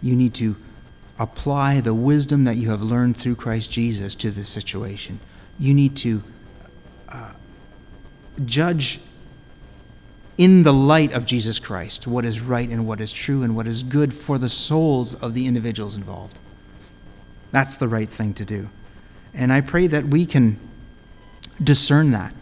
You 0.00 0.16
need 0.16 0.34
to 0.34 0.56
apply 1.18 1.80
the 1.80 1.94
wisdom 1.94 2.44
that 2.44 2.56
you 2.56 2.70
have 2.70 2.82
learned 2.82 3.16
through 3.16 3.36
Christ 3.36 3.70
Jesus 3.70 4.14
to 4.16 4.30
the 4.30 4.44
situation. 4.44 5.20
You 5.58 5.74
need 5.74 5.96
to 5.98 6.22
uh, 7.08 7.32
judge 8.44 9.00
in 10.38 10.62
the 10.62 10.72
light 10.72 11.12
of 11.12 11.26
Jesus 11.26 11.58
Christ 11.58 12.06
what 12.06 12.24
is 12.24 12.40
right 12.40 12.68
and 12.68 12.86
what 12.86 13.00
is 13.00 13.12
true 13.12 13.42
and 13.42 13.54
what 13.54 13.66
is 13.66 13.82
good 13.82 14.14
for 14.14 14.38
the 14.38 14.48
souls 14.48 15.14
of 15.22 15.34
the 15.34 15.46
individuals 15.46 15.96
involved. 15.96 16.38
That's 17.50 17.76
the 17.76 17.88
right 17.88 18.08
thing 18.08 18.34
to 18.34 18.44
do. 18.44 18.70
And 19.34 19.52
I 19.52 19.60
pray 19.60 19.86
that 19.86 20.04
we 20.04 20.26
can 20.26 20.58
discern 21.62 22.12
that. 22.12 22.34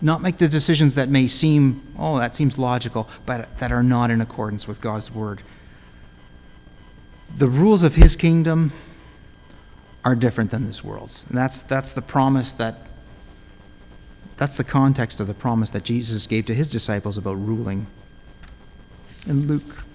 Not 0.00 0.20
make 0.20 0.38
the 0.38 0.48
decisions 0.48 0.96
that 0.96 1.08
may 1.08 1.28
seem, 1.28 1.86
oh, 1.98 2.18
that 2.18 2.34
seems 2.34 2.58
logical, 2.58 3.08
but 3.24 3.58
that 3.58 3.70
are 3.70 3.84
not 3.84 4.10
in 4.10 4.20
accordance 4.20 4.66
with 4.66 4.80
God's 4.80 5.12
word. 5.12 5.42
The 7.36 7.48
rules 7.48 7.82
of 7.82 7.94
his 7.94 8.16
kingdom 8.16 8.72
are 10.04 10.16
different 10.16 10.50
than 10.50 10.64
this 10.64 10.82
world's. 10.82 11.28
And 11.28 11.38
that's, 11.38 11.62
that's 11.62 11.92
the 11.92 12.02
promise 12.02 12.52
that, 12.54 12.78
that's 14.42 14.56
the 14.56 14.64
context 14.64 15.20
of 15.20 15.28
the 15.28 15.34
promise 15.34 15.70
that 15.70 15.84
Jesus 15.84 16.26
gave 16.26 16.46
to 16.46 16.52
his 16.52 16.66
disciples 16.66 17.16
about 17.16 17.34
ruling. 17.34 17.86
In 19.28 19.46
Luke 19.46 19.86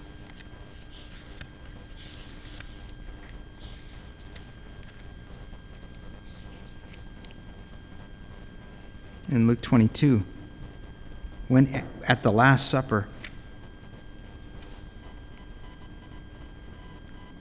in 9.30 9.46
Luke 9.46 9.60
22. 9.60 10.24
When 11.48 11.84
at 12.08 12.22
the 12.22 12.32
Last 12.32 12.70
Supper, 12.70 13.06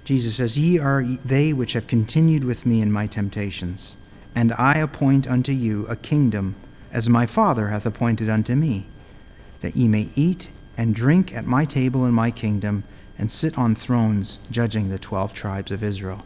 Jesus 0.03 0.35
says, 0.35 0.59
Ye 0.59 0.77
are 0.77 1.03
they 1.03 1.53
which 1.53 1.71
have 1.71 1.87
continued 1.87 2.43
with 2.43 2.65
me 2.65 2.81
in 2.81 2.91
my 2.91 3.07
temptations, 3.07 3.95
and 4.35 4.51
I 4.57 4.79
appoint 4.79 5.25
unto 5.25 5.53
you 5.53 5.85
a 5.87 5.95
kingdom, 5.95 6.55
as 6.97 7.07
my 7.07 7.27
Father 7.27 7.67
hath 7.67 7.85
appointed 7.85 8.27
unto 8.27 8.55
me, 8.55 8.87
that 9.59 9.75
ye 9.75 9.87
may 9.87 10.09
eat 10.15 10.49
and 10.75 10.95
drink 10.95 11.31
at 11.31 11.45
my 11.45 11.63
table 11.63 12.07
in 12.07 12.11
my 12.11 12.31
kingdom, 12.31 12.83
and 13.19 13.29
sit 13.29 13.55
on 13.55 13.75
thrones 13.75 14.39
judging 14.49 14.89
the 14.89 14.97
twelve 14.97 15.31
tribes 15.31 15.69
of 15.71 15.83
Israel. 15.83 16.25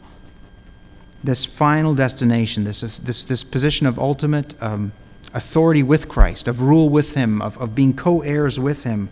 This 1.22 1.44
final 1.44 1.94
destination, 1.94 2.64
this, 2.64 2.80
this, 3.00 3.26
this 3.26 3.44
position 3.44 3.86
of 3.86 4.00
ultimate 4.00 4.56
um, 4.64 4.94
authority 5.34 5.84
with 5.84 6.08
Christ, 6.08 6.48
of 6.48 6.62
rule 6.62 6.88
with 6.88 7.16
Him, 7.16 7.42
of, 7.42 7.58
of 7.58 7.76
being 7.76 7.94
co 7.94 8.22
heirs 8.22 8.58
with 8.58 8.86
Him, 8.86 9.10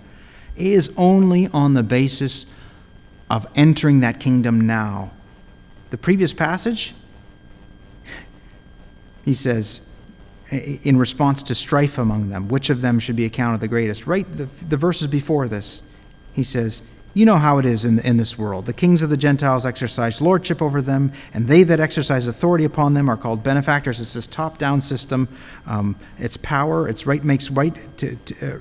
is 0.55 0.93
only 0.97 1.47
on 1.47 1.73
the 1.73 1.83
basis 1.83 2.53
of 3.29 3.45
entering 3.55 3.99
that 3.99 4.21
kingdom 4.21 4.65
now. 4.65 5.11
The 5.89 5.97
previous 5.97 6.31
passage, 6.31 6.95
he 9.25 9.33
says, 9.33 9.88
in 10.51 10.97
response 10.97 11.43
to 11.43 11.55
strife 11.55 11.97
among 11.97 12.29
them, 12.29 12.47
which 12.47 12.69
of 12.69 12.81
them 12.81 12.99
should 12.99 13.15
be 13.15 13.25
accounted 13.25 13.61
the 13.61 13.67
greatest? 13.67 14.07
Right, 14.07 14.25
the, 14.31 14.45
the 14.65 14.77
verses 14.77 15.07
before 15.07 15.47
this, 15.47 15.83
he 16.33 16.43
says, 16.43 16.89
you 17.13 17.25
know 17.25 17.37
how 17.37 17.57
it 17.57 17.65
is 17.65 17.85
in, 17.85 17.99
in 17.99 18.17
this 18.17 18.37
world. 18.37 18.65
The 18.65 18.73
kings 18.73 19.01
of 19.01 19.09
the 19.09 19.17
Gentiles 19.17 19.65
exercise 19.65 20.21
lordship 20.21 20.61
over 20.61 20.81
them, 20.81 21.11
and 21.33 21.47
they 21.47 21.63
that 21.63 21.79
exercise 21.79 22.27
authority 22.27 22.65
upon 22.65 22.93
them 22.93 23.09
are 23.09 23.17
called 23.17 23.43
benefactors. 23.43 23.99
It's 23.99 24.13
this 24.13 24.27
top 24.27 24.57
down 24.57 24.79
system. 24.79 25.27
Um, 25.65 25.95
it's 26.17 26.37
power, 26.37 26.87
it's 26.87 27.07
right 27.07 27.23
makes 27.23 27.49
right, 27.49 27.75
to, 27.97 28.15
to, 28.15 28.53
uh, 28.53 28.59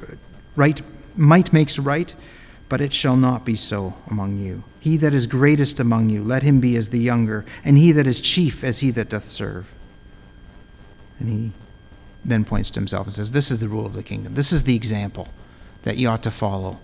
right, 0.56 0.80
might 1.14 1.52
makes 1.52 1.78
right, 1.78 2.14
but 2.68 2.80
it 2.80 2.92
shall 2.92 3.16
not 3.16 3.44
be 3.44 3.54
so 3.54 3.94
among 4.10 4.38
you. 4.38 4.64
He 4.80 4.96
that 4.98 5.12
is 5.12 5.26
greatest 5.26 5.78
among 5.78 6.08
you, 6.08 6.24
let 6.24 6.42
him 6.42 6.60
be 6.60 6.76
as 6.76 6.90
the 6.90 6.98
younger, 6.98 7.44
and 7.64 7.76
he 7.76 7.92
that 7.92 8.06
is 8.06 8.20
chief 8.20 8.64
as 8.64 8.80
he 8.80 8.90
that 8.92 9.10
doth 9.10 9.24
serve. 9.24 9.72
And 11.18 11.28
he 11.28 11.52
then 12.28 12.44
points 12.44 12.70
to 12.70 12.80
himself 12.80 13.06
and 13.06 13.12
says, 13.12 13.32
This 13.32 13.50
is 13.50 13.60
the 13.60 13.68
rule 13.68 13.86
of 13.86 13.94
the 13.94 14.02
kingdom. 14.02 14.34
This 14.34 14.52
is 14.52 14.64
the 14.64 14.76
example 14.76 15.28
that 15.82 15.96
you 15.96 16.08
ought 16.08 16.22
to 16.24 16.30
follow. 16.30 16.78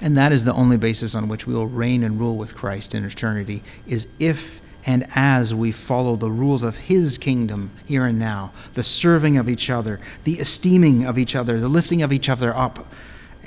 And 0.00 0.16
that 0.16 0.32
is 0.32 0.44
the 0.44 0.52
only 0.52 0.76
basis 0.76 1.14
on 1.14 1.28
which 1.28 1.46
we 1.46 1.54
will 1.54 1.66
reign 1.66 2.02
and 2.02 2.20
rule 2.20 2.36
with 2.36 2.54
Christ 2.54 2.94
in 2.94 3.04
eternity, 3.04 3.62
is 3.86 4.08
if 4.18 4.60
and 4.86 5.04
as 5.16 5.52
we 5.52 5.72
follow 5.72 6.14
the 6.14 6.30
rules 6.30 6.62
of 6.62 6.76
His 6.76 7.18
kingdom 7.18 7.70
here 7.86 8.06
and 8.06 8.18
now, 8.18 8.52
the 8.74 8.84
serving 8.84 9.36
of 9.36 9.48
each 9.48 9.68
other, 9.68 9.98
the 10.22 10.34
esteeming 10.34 11.04
of 11.04 11.18
each 11.18 11.34
other, 11.34 11.58
the 11.58 11.68
lifting 11.68 12.02
of 12.02 12.12
each 12.12 12.28
other 12.28 12.54
up. 12.54 12.86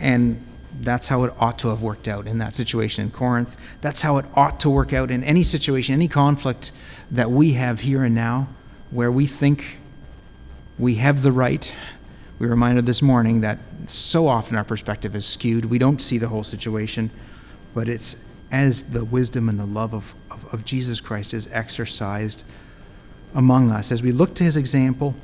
And 0.01 0.43
that's 0.81 1.07
how 1.07 1.23
it 1.23 1.33
ought 1.39 1.57
to 1.59 1.69
have 1.69 1.81
worked 1.81 2.09
out 2.09 2.27
in 2.27 2.39
that 2.39 2.53
situation 2.53 3.05
in 3.05 3.11
Corinth. 3.11 3.55
That's 3.79 4.01
how 4.01 4.17
it 4.17 4.25
ought 4.35 4.59
to 4.61 4.69
work 4.69 4.91
out 4.91 5.11
in 5.11 5.23
any 5.23 5.43
situation, 5.43 5.93
any 5.93 6.09
conflict 6.09 6.73
that 7.09 7.31
we 7.31 7.53
have 7.53 7.81
here 7.81 8.03
and 8.03 8.13
now, 8.13 8.49
where 8.91 9.11
we 9.11 9.25
think 9.25 9.78
we 10.79 10.95
have 10.95 11.21
the 11.21 11.31
right 11.31 11.71
we 12.39 12.47
were 12.47 12.51
reminded 12.51 12.85
this 12.85 13.01
morning 13.01 13.41
that 13.41 13.59
so 13.87 14.25
often 14.27 14.55
our 14.55 14.63
perspective 14.63 15.13
is 15.13 15.25
skewed. 15.25 15.65
We 15.65 15.77
don't 15.77 16.01
see 16.01 16.17
the 16.17 16.29
whole 16.29 16.43
situation, 16.43 17.11
but 17.73 17.89
it's 17.89 18.25
as 18.49 18.91
the 18.91 19.03
wisdom 19.03 19.49
and 19.49 19.59
the 19.59 19.65
love 19.65 19.93
of, 19.93 20.15
of, 20.31 20.53
of 20.53 20.63
Jesus 20.63 21.01
Christ 21.01 21.33
is 21.33 21.51
exercised 21.51 22.45
among 23.35 23.71
us. 23.71 23.91
As 23.91 24.01
we 24.01 24.13
look 24.13 24.35
to 24.35 24.45
his 24.45 24.55
example, 24.55 25.15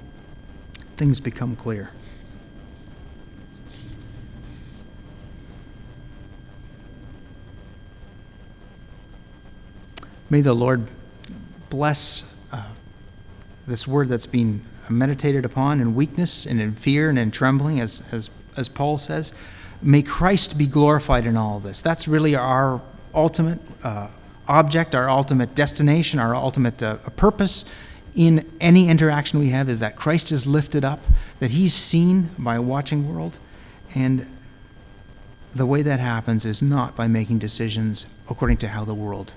things 0.97 1.21
become 1.21 1.55
clear. 1.55 1.89
May 10.29 10.41
the 10.41 10.53
Lord 10.53 10.89
bless 11.69 12.35
uh, 12.51 12.61
this 13.65 13.87
word 13.87 14.09
that's 14.09 14.25
been 14.25 14.61
meditated 14.89 15.45
upon 15.45 15.79
in 15.79 15.95
weakness 15.95 16.45
and 16.45 16.61
in 16.61 16.73
fear 16.73 17.09
and 17.09 17.19
in 17.19 17.31
trembling, 17.31 17.79
as, 17.79 18.03
as, 18.11 18.29
as 18.57 18.69
Paul 18.69 18.97
says. 18.97 19.33
May 19.81 20.01
Christ 20.01 20.57
be 20.57 20.67
glorified 20.67 21.25
in 21.25 21.35
all 21.37 21.59
this. 21.59 21.81
That's 21.81 22.07
really 22.07 22.35
our 22.35 22.81
ultimate 23.13 23.59
uh, 23.83 24.09
object, 24.47 24.95
our 24.95 25.09
ultimate 25.09 25.55
destination, 25.55 26.19
our 26.19 26.35
ultimate 26.35 26.81
uh, 26.81 26.95
purpose 27.15 27.65
in 28.15 28.49
any 28.61 28.87
interaction 28.87 29.39
we 29.39 29.49
have 29.49 29.69
is 29.69 29.81
that 29.81 29.95
Christ 29.95 30.31
is 30.31 30.47
lifted 30.47 30.85
up, 30.85 31.05
that 31.39 31.51
he's 31.51 31.73
seen 31.73 32.29
by 32.37 32.55
a 32.55 32.61
watching 32.61 33.13
world. 33.13 33.39
And 33.93 34.25
the 35.53 35.65
way 35.65 35.81
that 35.81 35.99
happens 35.99 36.45
is 36.45 36.61
not 36.61 36.95
by 36.95 37.07
making 37.07 37.39
decisions 37.39 38.05
according 38.29 38.57
to 38.57 38.69
how 38.69 38.85
the 38.85 38.93
world 38.93 39.33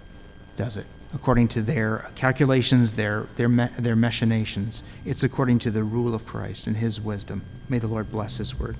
does 0.56 0.76
it, 0.76 0.86
according 1.14 1.48
to 1.48 1.62
their 1.62 2.10
calculations, 2.14 2.94
their, 2.94 3.22
their, 3.36 3.48
their 3.48 3.96
machinations. 3.96 4.82
It's 5.04 5.22
according 5.22 5.58
to 5.60 5.70
the 5.70 5.84
rule 5.84 6.14
of 6.14 6.26
Christ 6.26 6.66
and 6.66 6.76
his 6.76 7.00
wisdom. 7.00 7.42
May 7.68 7.78
the 7.78 7.88
Lord 7.88 8.10
bless 8.10 8.36
his 8.38 8.58
word. 8.58 8.76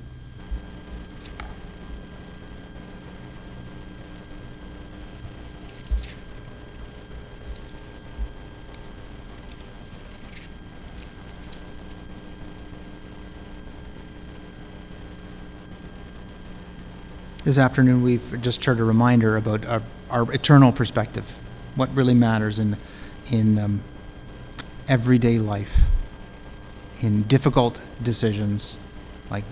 This 17.45 17.57
afternoon, 17.57 18.03
we've 18.03 18.43
just 18.43 18.62
heard 18.67 18.79
a 18.79 18.85
reminder 18.85 19.38
about 19.38 19.64
our, 19.64 19.83
our 20.11 20.31
eternal 20.35 20.71
perspective, 20.71 21.35
what 21.79 21.95
really 21.95 22.14
matters 22.14 22.59
in, 22.59 22.77
in 23.31 23.59
um, 23.59 23.83
everyday 24.88 25.38
life, 25.38 25.83
in 27.01 27.23
difficult 27.23 27.85
decisions, 28.03 28.77
like 29.31 29.45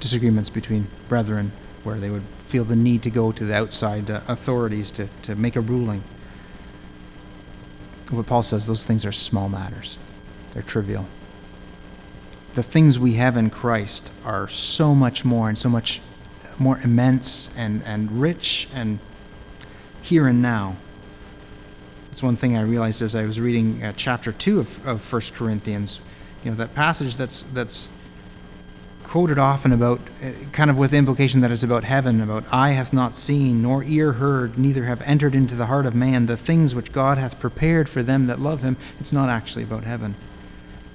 disagreements 0.00 0.48
between 0.48 0.86
brethren, 1.08 1.52
where 1.84 1.98
they 1.98 2.08
would 2.08 2.22
feel 2.38 2.64
the 2.64 2.76
need 2.76 3.02
to 3.02 3.10
go 3.10 3.30
to 3.30 3.44
the 3.44 3.54
outside 3.54 4.10
uh, 4.10 4.22
authorities 4.28 4.90
to, 4.90 5.06
to 5.22 5.36
make 5.36 5.56
a 5.56 5.60
ruling. 5.60 6.02
What 8.10 8.26
Paul 8.26 8.42
says, 8.42 8.66
those 8.66 8.84
things 8.84 9.04
are 9.04 9.12
small 9.12 9.50
matters, 9.50 9.98
they're 10.52 10.62
trivial. 10.62 11.06
The 12.54 12.62
things 12.62 12.98
we 12.98 13.12
have 13.14 13.36
in 13.36 13.50
Christ 13.50 14.10
are 14.24 14.48
so 14.48 14.94
much 14.94 15.24
more 15.24 15.48
and 15.48 15.58
so 15.58 15.68
much 15.68 16.00
more 16.58 16.80
immense 16.82 17.54
and, 17.56 17.82
and 17.84 18.20
rich 18.20 18.68
and 18.74 18.98
here 20.02 20.26
and 20.26 20.42
now. 20.42 20.76
That's 22.06 22.22
one 22.22 22.36
thing 22.36 22.56
I 22.56 22.62
realized 22.62 23.02
as 23.02 23.14
I 23.14 23.24
was 23.24 23.40
reading 23.40 23.82
uh, 23.82 23.92
chapter 23.96 24.32
2 24.32 24.60
of, 24.60 24.86
of 24.86 25.12
1 25.12 25.22
Corinthians. 25.34 26.00
You 26.44 26.50
know, 26.50 26.56
that 26.56 26.74
passage 26.74 27.16
that's, 27.16 27.42
that's 27.42 27.88
quoted 29.04 29.38
often 29.38 29.72
about, 29.72 30.00
uh, 30.22 30.30
kind 30.52 30.68
of 30.70 30.76
with 30.76 30.90
the 30.90 30.96
implication 30.96 31.40
that 31.40 31.50
it's 31.50 31.62
about 31.62 31.84
heaven, 31.84 32.20
about 32.20 32.44
eye 32.52 32.70
hath 32.70 32.92
not 32.92 33.14
seen, 33.14 33.62
nor 33.62 33.82
ear 33.84 34.12
heard, 34.12 34.58
neither 34.58 34.84
have 34.84 35.00
entered 35.02 35.34
into 35.34 35.54
the 35.54 35.66
heart 35.66 35.86
of 35.86 35.94
man 35.94 36.26
the 36.26 36.36
things 36.36 36.74
which 36.74 36.92
God 36.92 37.18
hath 37.18 37.40
prepared 37.40 37.88
for 37.88 38.02
them 38.02 38.26
that 38.26 38.38
love 38.38 38.62
him. 38.62 38.76
It's 39.00 39.12
not 39.12 39.28
actually 39.28 39.62
about 39.62 39.84
heaven. 39.84 40.14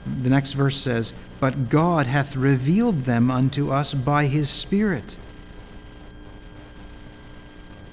The 0.06 0.30
next 0.30 0.54
verse 0.54 0.78
says, 0.78 1.14
But 1.40 1.70
God 1.70 2.06
hath 2.06 2.36
revealed 2.36 3.02
them 3.02 3.32
unto 3.32 3.72
us 3.72 3.94
by 3.94 4.26
his 4.26 4.50
Spirit. 4.50 5.18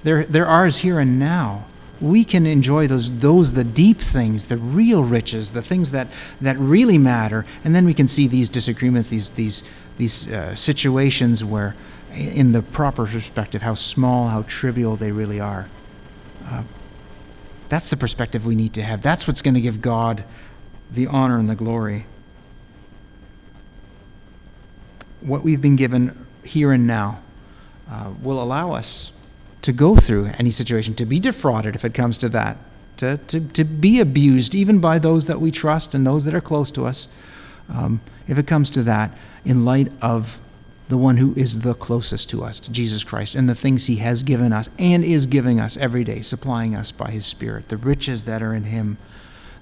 They're, 0.03 0.25
they're 0.25 0.47
ours 0.47 0.79
here 0.79 0.99
and 0.99 1.19
now. 1.19 1.67
We 2.01 2.25
can 2.25 2.47
enjoy 2.47 2.87
those, 2.87 3.21
those, 3.21 3.53
the 3.53 3.65
deep 3.65 3.99
things, 3.99 4.47
the 4.47 4.57
real 4.57 5.05
riches, 5.05 5.53
the 5.53 5.61
things 5.61 5.91
that, 5.91 6.09
that 6.41 6.57
really 6.57 6.97
matter. 6.97 7.45
And 7.63 7.75
then 7.75 7.85
we 7.85 7.93
can 7.93 8.09
see 8.09 8.27
these 8.27 8.49
disagreements, 8.49 9.09
these, 9.09 9.31
these, 9.31 9.63
these 9.99 10.33
uh, 10.33 10.55
situations 10.55 11.45
where, 11.45 11.77
in 12.15 12.53
the 12.53 12.63
proper 12.63 13.07
perspective, 13.07 13.61
how 13.61 13.75
small, 13.75 14.29
how 14.29 14.43
trivial 14.43 14.97
they 14.97 15.13
really 15.13 15.41
are. 15.41 15.69
Uh, 16.47 16.63
that's 17.69 17.91
the 17.91 17.97
perspective 17.99 18.47
we 18.47 18.55
need 18.55 18.73
to 18.75 18.83
have. 18.83 19.03
That's 19.03 19.29
what's 19.29 19.43
going 19.43 19.55
to 19.55 19.61
give 19.61 19.83
God 19.83 20.25
the 20.91 21.07
honor 21.07 21.39
and 21.39 21.49
the 21.51 21.55
glory. 21.55 22.07
What 25.21 25.45
we've 25.45 25.61
been 25.61 25.77
given 25.77 26.27
here 26.43 26.73
and 26.73 26.87
now 26.87 27.21
uh, 27.91 28.13
will 28.23 28.43
allow 28.43 28.73
us 28.73 29.13
to 29.63 29.73
go 29.73 29.95
through 29.97 30.31
any 30.39 30.51
situation, 30.51 30.95
to 30.95 31.07
be 31.07 31.21
defrauded 31.21 31.75
if 31.75 31.85
it 31.85 31.95
comes 31.95 32.17
to 32.19 32.29
that, 32.31 32.57
to, 32.97 33.19
to, 33.29 33.41
to 33.41 33.65
be 33.65 34.01
abused 34.01 34.55
even 34.55 34.81
by 34.81 34.99
those 34.99 35.27
that 35.27 35.41
we 35.41 35.51
trust 35.51 35.95
and 35.95 36.07
those 36.07 36.25
that 36.25 36.35
are 36.35 36.41
close 36.41 36.71
to 36.71 36.85
us, 36.87 37.09
um, 37.73 38.01
if 38.27 38.39
it 38.39 38.47
comes 38.47 38.71
to 38.71 38.83
that, 38.83 39.11
in 39.45 39.65
light 39.65 39.91
of 40.03 40.39
the 40.89 40.99
one 40.99 41.17
who 41.17 41.33
is 41.35 41.63
the 41.63 41.75
closest 41.75 42.29
to 42.31 42.43
us, 42.43 42.59
to 42.59 42.73
Jesus 42.73 43.05
Christ, 43.05 43.35
and 43.37 43.49
the 43.49 43.55
things 43.55 43.87
he 43.87 43.97
has 43.97 44.23
given 44.23 44.53
us 44.53 44.69
and 44.79 45.05
is 45.05 45.27
giving 45.27 45.61
us 45.61 45.77
every 45.77 46.03
day, 46.03 46.21
supplying 46.21 46.75
us 46.75 46.91
by 46.91 47.11
his 47.11 47.25
Spirit, 47.25 47.69
the 47.69 47.77
riches 47.77 48.25
that 48.25 48.43
are 48.43 48.53
in 48.53 48.65
him, 48.65 48.99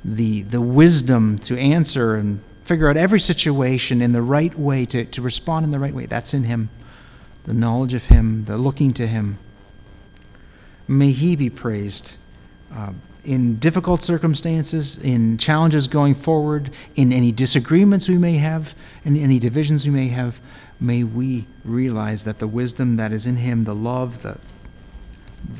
the, 0.05 0.43
the 0.43 0.61
wisdom 0.61 1.39
to 1.41 1.59
answer 1.59 2.17
and 2.17 2.41
figure 2.63 2.89
out 2.89 2.97
every 2.97 3.21
situation 3.21 4.01
in 4.01 4.13
the 4.13 4.23
right 4.23 4.55
way, 4.55 4.87
to, 4.87 5.05
to 5.05 5.21
respond 5.21 5.65
in 5.65 5.71
the 5.71 5.79
right 5.79 5.95
way. 5.95 6.07
That's 6.07 6.33
in 6.33 6.45
him. 6.45 6.71
The 7.45 7.55
knowledge 7.55 7.95
of 7.95 8.07
him, 8.07 8.45
the 8.45 8.57
looking 8.57 8.93
to 8.95 9.07
him. 9.07 9.39
May 10.89 11.13
He 11.13 11.37
be 11.37 11.51
praised 11.51 12.17
uh, 12.75 12.93
in 13.25 13.57
difficult 13.57 14.03
circumstances, 14.03 14.99
in 14.99 15.37
challenges 15.37 15.87
going 15.87 16.15
forward, 16.15 16.71
in 16.97 17.13
any 17.13 17.31
disagreements 17.31 18.09
we 18.09 18.19
may 18.19 18.35
have, 18.35 18.75
in 19.05 19.17
any 19.17 19.39
divisions 19.39 19.87
we 19.87 19.93
may 19.93 20.09
have. 20.09 20.41
May 20.81 21.05
we 21.05 21.47
realize 21.65 22.25
that 22.25 22.39
the 22.39 22.47
wisdom 22.47 22.97
that 22.97 23.13
is 23.13 23.27
in 23.27 23.37
Him, 23.37 23.65
the 23.65 23.75
love, 23.75 24.23
the, 24.23 24.41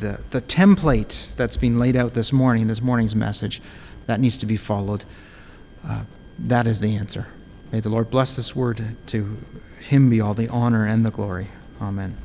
the, 0.01 0.23
the 0.31 0.41
template 0.41 1.35
that's 1.37 1.57
been 1.57 1.79
laid 1.79 1.97
out 1.97 2.15
this 2.15 2.33
morning, 2.33 2.69
this 2.69 2.81
morning's 2.81 3.15
message, 3.15 3.61
that 4.07 4.21
needs 4.21 4.37
to 4.39 4.47
be 4.47 4.57
followed. 4.57 5.05
Uh, 5.87 6.03
that 6.39 6.67
is 6.67 6.81
the 6.81 6.95
answer. 6.95 7.27
May 7.73 7.81
the 7.81 7.89
Lord 7.89 8.11
bless 8.11 8.37
this 8.37 8.55
word. 8.55 8.97
To 9.07 9.39
Him 9.81 10.09
be 10.09 10.21
all 10.21 10.35
the 10.35 10.49
honor 10.49 10.87
and 10.87 11.05
the 11.05 11.11
glory. 11.11 11.49
Amen. 11.81 12.17